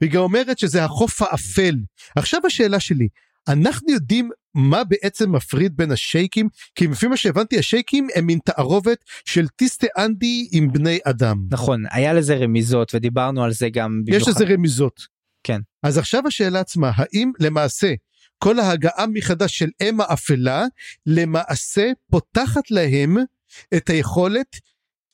[0.01, 1.75] והיא גם אומרת שזה החוף האפל
[2.15, 3.07] עכשיו השאלה שלי
[3.47, 8.97] אנחנו יודעים מה בעצם מפריד בין השייקים כי לפי מה שהבנתי השייקים הם מין תערובת
[9.25, 11.37] של טיסטה אנדי עם בני אדם.
[11.51, 14.21] נכון היה לזה רמיזות ודיברנו על זה גם במיוחד.
[14.21, 15.01] יש לזה רמיזות.
[15.43, 15.61] כן.
[15.83, 17.93] אז עכשיו השאלה עצמה האם למעשה
[18.37, 20.65] כל ההגעה מחדש של אם האפלה
[21.05, 23.17] למעשה פותחת להם
[23.77, 24.55] את היכולת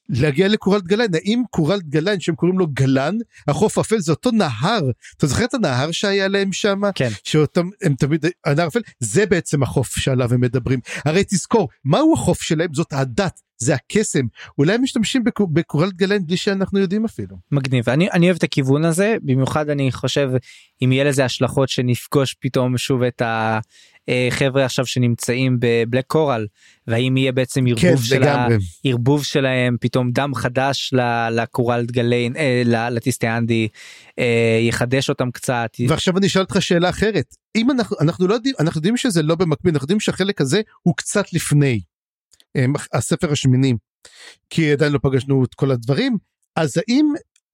[0.10, 4.82] להגיע לקורלד גלן האם קורלד גלן שהם קוראים לו גלן החוף אפל זה אותו נהר.
[5.18, 6.82] אתה זוכר את הנהר שהיה להם שם?
[6.96, 7.10] כן.
[7.24, 10.80] שאותם הם תמיד הנהר אפל זה בעצם החוף שעליו הם מדברים.
[11.06, 12.74] הרי תזכור מהו החוף שלהם?
[12.74, 14.26] זאת הדת זה הקסם
[14.58, 17.38] אולי משתמשים בקורלד גלן בלי שאנחנו יודעים אפילו.
[17.52, 20.32] מגניב אני אני אוהב את הכיוון הזה במיוחד אני חושב
[20.84, 23.22] אם יהיה לזה השלכות שנפגוש פתאום שוב את
[24.08, 26.48] החבר'ה עכשיו שנמצאים בבלק קורל
[26.88, 30.94] והאם יהיה בעצם ערבוב כן, של הערבוב שלהם פתאום דם חדש
[31.32, 33.68] לקורלד גליין אה, לטיסטיאנדי
[34.20, 35.70] אה, יחדש אותם קצת.
[35.88, 39.36] ועכשיו אני אשאל אותך שאלה אחרת אם אנחנו אנחנו לא יודעים אנחנו יודעים שזה לא
[39.36, 41.80] במקביל אנחנו יודעים שהחלק הזה הוא קצת לפני.
[42.94, 43.74] הספר השמיני
[44.50, 46.18] כי עדיין לא פגשנו את כל הדברים
[46.56, 47.06] אז האם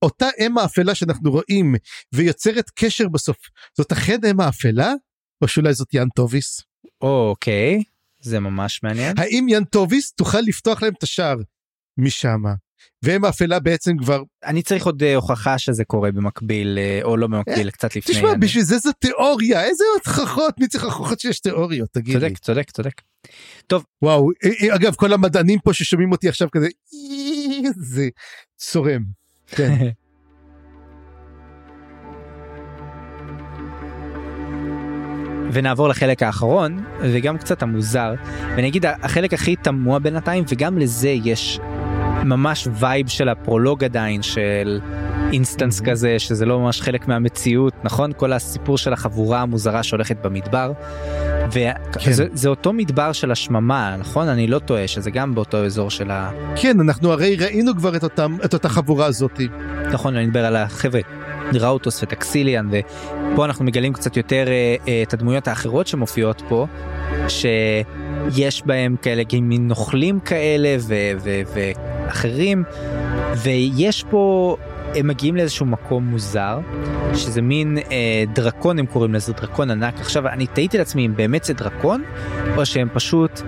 [0.01, 1.75] אותה אם האפלה שאנחנו רואים
[2.13, 3.37] ויוצרת קשר בסוף
[3.77, 4.93] זאת אכן אם האפלה
[5.41, 6.61] או שאולי זאת יאן טוביס.
[7.01, 7.83] אוקיי
[8.19, 11.37] זה ממש מעניין האם יאן טוביס תוכל לפתוח להם את השער
[11.97, 12.53] משמה
[13.03, 17.27] והם האפלה בעצם כבר אני צריך עוד uh, הוכחה שזה קורה במקביל uh, או לא
[17.27, 18.15] במקביל קצת לפני.
[18.15, 18.33] תשמע.
[18.33, 22.37] בשביל זה זו תיאוריה איזה הוכחות מי צריך הוכחות שיש תיאוריות תגיד צודק.
[22.37, 23.01] צודק צודק
[23.67, 24.29] טוב וואו
[24.75, 26.67] אגב כל המדענים פה ששומעים אותי עכשיו כזה
[27.77, 28.09] זה
[28.57, 29.01] צורם.
[29.47, 29.75] כן.
[35.51, 38.13] ונעבור לחלק האחרון וגם קצת המוזר
[38.55, 41.59] ואני אגיד החלק הכי תמוה בינתיים וגם לזה יש
[42.23, 44.79] ממש vibe של הפרולוג עדיין של
[45.33, 50.71] instance כזה שזה לא ממש חלק מהמציאות נכון כל הסיפור של החבורה המוזרה שהולכת במדבר.
[51.47, 51.73] וזה
[52.41, 52.47] כן.
[52.47, 56.31] אותו מדבר של השממה נכון אני לא טועה שזה גם באותו אזור של ה...
[56.55, 59.47] כן אנחנו הרי ראינו כבר את אותם את אותה חבורה הזאתי.
[59.93, 61.01] נכון אני מדבר על החבר'ה
[61.53, 66.67] ראוטוס וטקסיליאן ופה אנחנו מגלים קצת יותר אה, אה, את הדמויות האחרות שמופיעות פה
[67.27, 70.77] שיש בהם כאלה מין נוכלים כאלה
[72.05, 72.63] ואחרים
[73.43, 74.55] ויש פה
[74.95, 76.59] הם מגיעים לאיזשהו מקום מוזר
[77.13, 81.43] שזה מין אה, דרקון הם קוראים לזה דרקון ענק עכשיו אני תהיתי לעצמי אם באמת
[81.43, 82.03] זה דרקון
[82.57, 83.41] או שהם פשוט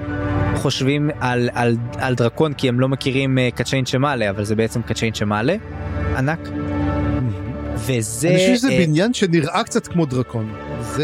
[0.56, 4.82] חושבים על, על, על דרקון כי הם לא מכירים אה, קצ'יין שמאלה אבל זה בעצם
[4.82, 5.56] קצ'יין שמאלה
[6.18, 6.50] ענק.
[7.78, 10.54] וזה אני חושב שזה אה, בניין שנראה קצת כמו דרקון.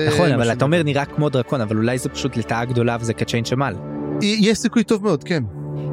[0.08, 3.46] נכון אבל אתה אומר נראה כמו דרקון אבל אולי זה פשוט לטאה גדולה וזה קצ'יין
[3.46, 3.76] שמאל.
[4.22, 5.44] יש סיכוי טוב מאוד כן.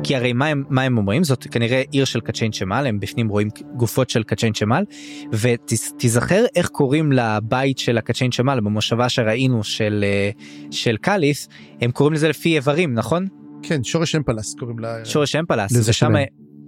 [0.05, 3.29] כי הרי מה הם, מה הם אומרים זאת כנראה עיר של קצ'יין שמל הם בפנים
[3.29, 4.85] רואים גופות של קצ'יין שמל
[5.33, 10.31] ותיזכר איך קוראים לבית של הקצ'יין שמל במושבה שראינו של אה,
[10.71, 11.49] של קאליס
[11.81, 13.27] הם קוראים לזה לפי איברים נכון?
[13.63, 16.13] כן שורש אמפלס קוראים לה שורש אמפלס ושם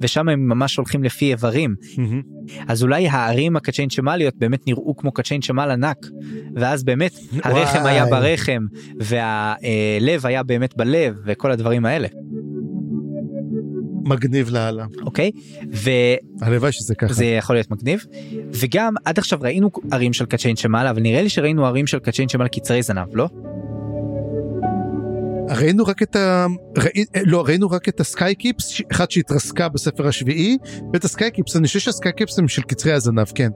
[0.01, 2.53] ושם הם ממש הולכים לפי איברים mm-hmm.
[2.69, 6.07] אז אולי הערים הקצ'יין שמליות באמת נראו כמו קצ'יין שמל ענק
[6.57, 7.13] ואז באמת
[7.45, 7.93] הרחם וואי.
[7.93, 12.09] היה ברחם והלב היה באמת בלב וכל הדברים האלה.
[14.05, 14.87] מגניב לאללה.
[15.05, 15.31] אוקיי?
[15.73, 15.91] ו...
[16.41, 17.13] הלוואי שזה ככה.
[17.13, 18.07] זה יכול להיות מגניב.
[18.53, 22.29] וגם עד עכשיו ראינו ערים של קצ'יין שמעלה, אבל נראה לי שראינו ערים של קצ'יין
[22.29, 23.29] שמעלה קצרי זנב, לא?
[25.51, 26.47] ראינו רק את ה...
[26.79, 27.05] ראי...
[27.27, 30.59] לא, ראינו רק את ה sky keeps, אחת שהתרסקה בספר השביעי,
[30.93, 33.49] ואת ה sky keeps, אני חושב שה sky keeps הם של קצרי הזנב, כן.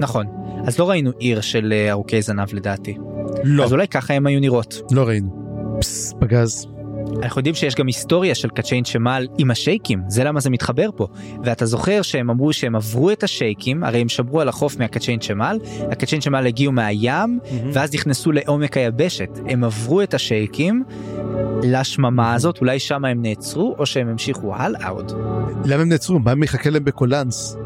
[0.00, 0.26] נכון.
[0.66, 2.96] אז לא ראינו עיר של אה, ארוכי זנב לדעתי.
[3.44, 4.80] לא, אז אולי ככה הם היו נראות.
[4.92, 5.44] לא ראינו.
[5.80, 6.73] פס, פגז.
[7.22, 11.06] אנחנו יודעים שיש גם היסטוריה של קצ'יין שמל עם השייקים, זה למה זה מתחבר פה.
[11.44, 15.58] ואתה זוכר שהם אמרו שהם עברו את השייקים, הרי הם שמרו על החוף מהקצ'יין שמל,
[15.90, 17.38] הקצ'יין שמל הגיעו מהים,
[17.72, 19.38] ואז נכנסו לעומק היבשת.
[19.48, 20.84] הם עברו את השייקים
[21.62, 25.12] לשממה הזאת, אולי שם הם נעצרו, או שהם המשיכו הלאה עוד.
[25.64, 26.18] למה הם נעצרו?
[26.18, 27.56] מה מחכה להם בקולנס?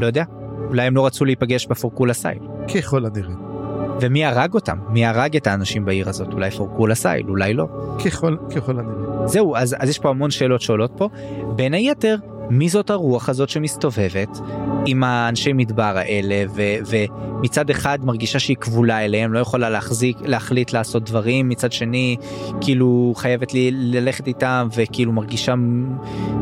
[0.00, 0.24] לא יודע.
[0.68, 2.38] אולי הם לא רצו להיפגש בפורקולה סייל.
[2.74, 3.47] ככל הנראה.
[4.00, 4.78] ומי הרג אותם?
[4.88, 6.32] מי הרג את האנשים בעיר הזאת?
[6.32, 7.66] אולי פורקולה סייל, אולי לא.
[8.04, 9.26] ככל, ככל הנראה.
[9.28, 11.08] זהו, אז, אז יש פה המון שאלות שעולות פה.
[11.56, 12.16] בין היתר,
[12.50, 14.40] מי זאת הרוח הזאת שמסתובבת
[14.86, 20.72] עם האנשי מדבר האלה, ו, ומצד אחד מרגישה שהיא כבולה אליהם, לא יכולה להחזיק, להחליט
[20.72, 22.16] לעשות דברים, מצד שני,
[22.60, 25.54] כאילו חייבת לי ללכת איתם, וכאילו מרגישה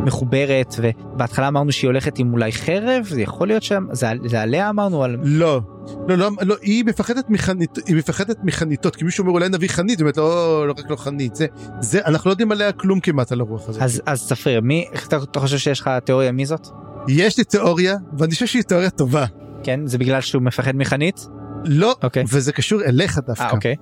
[0.04, 4.70] מחוברת, ובהתחלה אמרנו שהיא הולכת עם אולי חרב, זה יכול להיות שם, זה, זה עליה
[4.70, 5.16] אמרנו על...
[5.22, 5.60] לא,
[6.08, 9.98] לא, לא, לא, היא מפחדת מחנית, היא מפחדת מחניתות, כי מישהו אומר אולי נביא חנית,
[9.98, 11.46] היא אומרת לא, לא רק לא חנית, זה,
[11.80, 13.82] זה, אנחנו לא יודעים עליה כלום כמעט על הרוח הזאת.
[13.82, 16.66] אז, אז ספריר, מי, אתה, אתה חושב שיש לך תיאוריה מי זאת?
[17.08, 19.26] יש לי תיאוריה, ואני חושב שהיא תיאוריה טובה.
[19.62, 21.26] כן, זה בגלל שהוא מפחד מחנית?
[21.64, 22.24] לא, אוקיי.
[22.32, 23.42] וזה קשור אליך דווקא.
[23.42, 23.74] אה, אוקיי.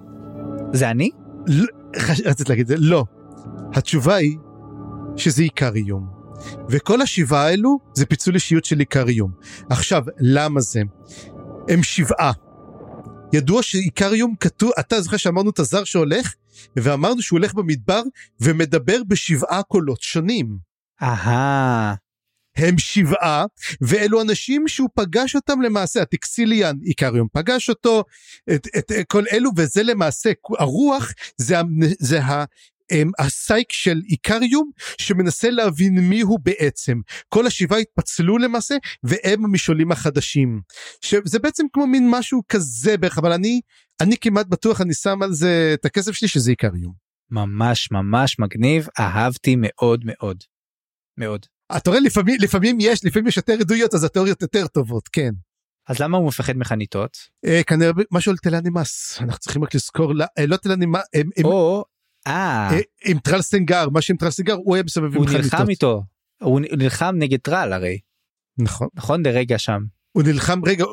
[0.73, 1.11] זה אני?
[1.47, 3.05] לא, חש- רציתי להגיד זה, לא.
[3.75, 4.37] התשובה היא
[5.17, 6.07] שזה עיקר איום.
[6.71, 9.31] וכל השבעה האלו זה פיצול אישיות של עיקר איום.
[9.71, 10.81] עכשיו, למה זה?
[11.69, 12.33] הם שבעה.
[13.33, 16.35] ידוע שעיקר איום כתוב, אתה זוכר שאמרנו את הזר שהולך,
[16.77, 18.03] ואמרנו שהוא הולך במדבר
[18.41, 20.59] ומדבר בשבעה קולות שונים.
[21.03, 21.95] אהה.
[22.57, 23.45] הם שבעה,
[23.81, 28.05] ואלו אנשים שהוא פגש אותם למעשה, הטקסיליאן עיקריום פגש אותו,
[28.55, 31.57] את, את, את כל אלו, וזה למעשה, הרוח זה,
[31.99, 32.21] זה
[33.19, 34.71] הסייק של איקריום
[35.01, 37.01] שמנסה להבין מי הוא בעצם.
[37.29, 40.61] כל השבעה התפצלו למעשה והם המשעולים החדשים.
[41.05, 43.61] שזה בעצם כמו מין משהו כזה בערך אבל אני
[44.01, 46.93] אני כמעט בטוח אני שם על זה את הכסף שלי שזה איקריום.
[47.31, 50.37] ממש ממש מגניב, אהבתי מאוד מאוד.
[51.19, 51.47] מאוד.
[51.77, 55.31] אתה רואה לפעמים לפעמים יש לפעמים יש יותר עדויות אז התיאוריות יותר טובות כן.
[55.89, 57.17] אז למה הוא מפחד מחניתות?
[57.47, 61.85] אה, כנראה משהו על תלנימאס אנחנו צריכים רק לזכור אה, לא תלנימאס הם, הם, או,
[62.27, 65.31] אה, אה, עם טרלסנגר מה שעם טרלסנגר הוא היה מסובב עם הוא.
[65.31, 66.03] נלחם איתו.
[66.43, 67.99] הוא נלחם נגד טרל הרי,
[68.59, 68.89] נכון.
[68.95, 69.27] נכון?
[69.27, 69.83] לרגע שם.
[70.13, 70.85] הוא נלחם רגע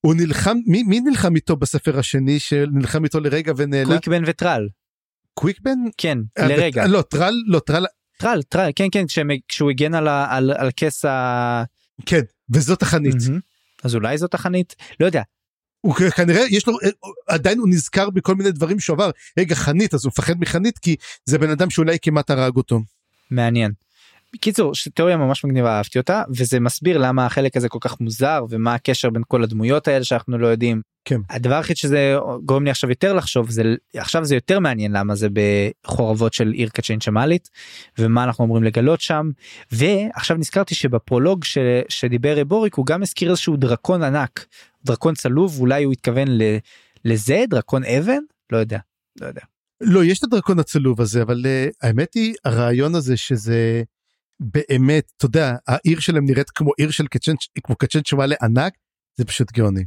[0.00, 3.86] הוא נלחם מי, מי נלחם איתו בספר השני שנלחם איתו לרגע ונעלם?
[3.86, 4.68] קוויקבן וטרל.
[5.34, 5.78] קוויקבן?
[5.98, 6.86] כן, אה, לרגע.
[6.86, 7.86] לא טרל לא טרל
[8.18, 11.64] טרל, טרל, כן, כן, כשהם- כשהוא הגן על על- על כס ה...
[12.06, 12.20] כן
[12.54, 13.14] וזאת החנית.
[13.28, 13.40] מהמם.
[13.84, 14.74] אז אולי זאת החנית?
[15.00, 15.22] לא יודע.
[15.84, 16.88] הוא כנראה יש לו אה,
[17.26, 20.96] עדיין הוא נזכר בכל מיני דברים שהוא עבר רגע חנית אז הוא מפחד מחנית כי
[21.24, 22.80] זה בן אדם שאולי כמעט הרג אותו.
[23.30, 23.72] מעניין.
[24.34, 28.74] בקיצור, תיאוריה ממש מגניבה אהבתי אותה וזה מסביר למה החלק הזה כל כך מוזר ומה
[28.74, 30.82] הקשר בין כל הדמויות האלה שאנחנו לא יודעים.
[31.04, 31.20] כן.
[31.30, 33.62] הדבר היחיד שזה גורם לי עכשיו יותר לחשוב זה
[33.96, 37.50] עכשיו זה יותר מעניין למה זה בחורבות של עיר קצ'יין שמאלית
[37.98, 39.30] ומה אנחנו אמורים לגלות שם
[39.72, 41.58] ועכשיו נזכרתי שבפרולוג ש,
[41.88, 44.46] שדיבר בוריק הוא גם הזכיר איזשהו דרקון ענק
[44.84, 46.42] דרקון צלוב אולי הוא התכוון ל,
[47.04, 48.20] לזה דרקון אבן
[48.52, 48.78] לא יודע
[49.20, 49.40] לא יודע.
[49.80, 53.82] לא יש את הדרקון הצלוב הזה אבל uh, האמת היא הרעיון הזה שזה
[54.40, 57.32] באמת אתה יודע העיר שלהם נראית כמו עיר של קצ'ן
[57.64, 58.72] כמו שמעלה ענק
[59.16, 59.84] זה פשוט גאוני.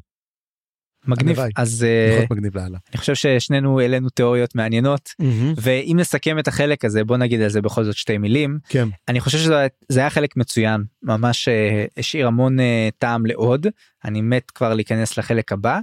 [1.07, 1.39] מגניב.
[1.39, 1.51] הלוואי.
[1.55, 2.77] אז אה, מגניב לאללה.
[2.91, 5.09] אני חושב ששנינו העלינו תיאוריות מעניינות.
[5.57, 8.59] ואם נסכם את החלק הזה בוא נגיד על זה בכל זאת שתי מילים.
[8.69, 8.88] כן.
[9.07, 10.84] אני חושב שזה זה היה חלק מצוין.
[11.03, 13.67] ממש אה, השאיר המון אה, טעם לעוד.
[14.05, 15.80] אני מת כבר להיכנס לחלק הבא.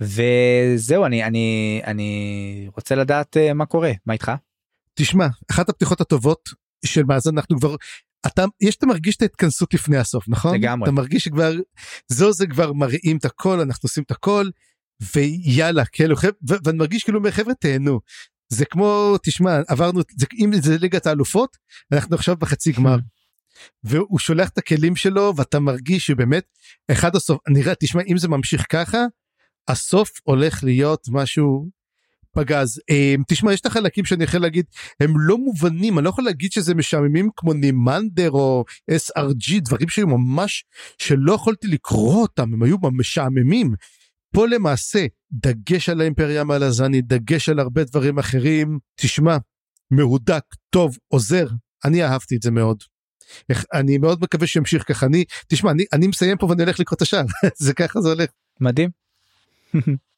[0.00, 3.92] וזהו אני אני אני רוצה לדעת אה, מה קורה.
[4.06, 4.32] מה איתך?
[4.94, 7.76] תשמע אחת הפתיחות הטובות של מאזן אנחנו כבר
[8.26, 10.84] אתה יש אתה מרגיש את ההתכנסות לפני הסוף נכון לגמרי.
[10.84, 11.52] אתה מרגיש שכבר
[12.08, 14.48] זו זה כבר מראים את הכל אנחנו עושים את הכל
[15.14, 16.16] ויאללה כאילו
[16.64, 18.00] ואני מרגיש כאילו חבר'ה תהנו
[18.48, 21.56] זה כמו תשמע עברנו זה אם זה ליגת האלופות
[21.92, 22.96] אנחנו עכשיו בחצי גמר.
[23.84, 26.44] והוא שולח את הכלים שלו ואתה מרגיש שבאמת
[26.90, 28.98] אחד הסוף נראה תשמע אם זה ממשיך ככה
[29.68, 31.70] הסוף הולך להיות משהו
[32.34, 34.64] פגז אה, תשמע יש את החלקים שאני יכול להגיד
[35.00, 40.06] הם לא מובנים אני לא יכול להגיד שזה משעממים כמו נימנדר או srg דברים שהיו
[40.06, 40.64] ממש
[40.98, 43.74] שלא יכולתי לקרוא אותם הם היו משעממים.
[44.34, 49.36] פה למעשה דגש על האימפריה מלזני דגש על הרבה דברים אחרים תשמע
[49.90, 51.46] מהודק טוב עוזר
[51.84, 52.82] אני אהבתי את זה מאוד.
[53.74, 57.02] אני מאוד מקווה שימשיך ככה אני תשמע אני אני מסיים פה ואני הולך לקרוא את
[57.02, 57.24] השאר
[57.64, 58.30] זה ככה זה הולך.
[58.60, 58.90] מדהים.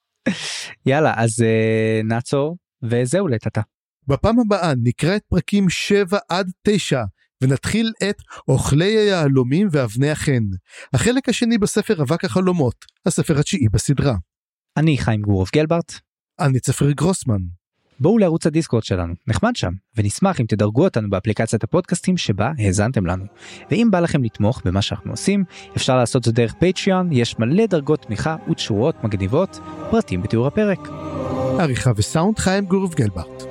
[0.87, 3.61] יאללה אז uh, נעצור וזהו עתה.
[4.09, 7.03] בפעם הבאה נקרא את פרקים 7 עד 9
[7.43, 8.17] ונתחיל את
[8.49, 10.43] אוכלי היהלומים ואבני החן.
[10.93, 14.15] החלק השני בספר אבק החלומות, הספר התשיעי בסדרה.
[14.77, 15.93] אני חיים גורוב גלברט.
[16.41, 17.41] אני צפריר גרוסמן.
[18.01, 23.25] בואו לערוץ הדיסקורד שלנו, נחמד שם, ונשמח אם תדרגו אותנו באפליקציית הפודקאסטים שבה האזנתם לנו.
[23.71, 25.45] ואם בא לכם לתמוך במה שאנחנו עושים,
[25.77, 29.61] אפשר לעשות זאת דרך פטריון, יש מלא דרגות תמיכה ותשורות מגניבות,
[29.91, 30.89] פרטים בתיאור הפרק.
[31.59, 33.43] עריכה וסאונד חיים גורוב גלברט.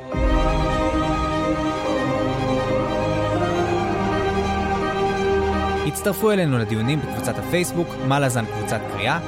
[5.88, 9.20] הצטרפו אלינו לדיונים בקבוצת הפייסבוק, מה לזן קבוצת קריאה.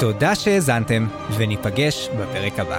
[0.00, 1.06] תודה שהאזנתם,
[1.36, 2.78] וניפגש בפרק הבא.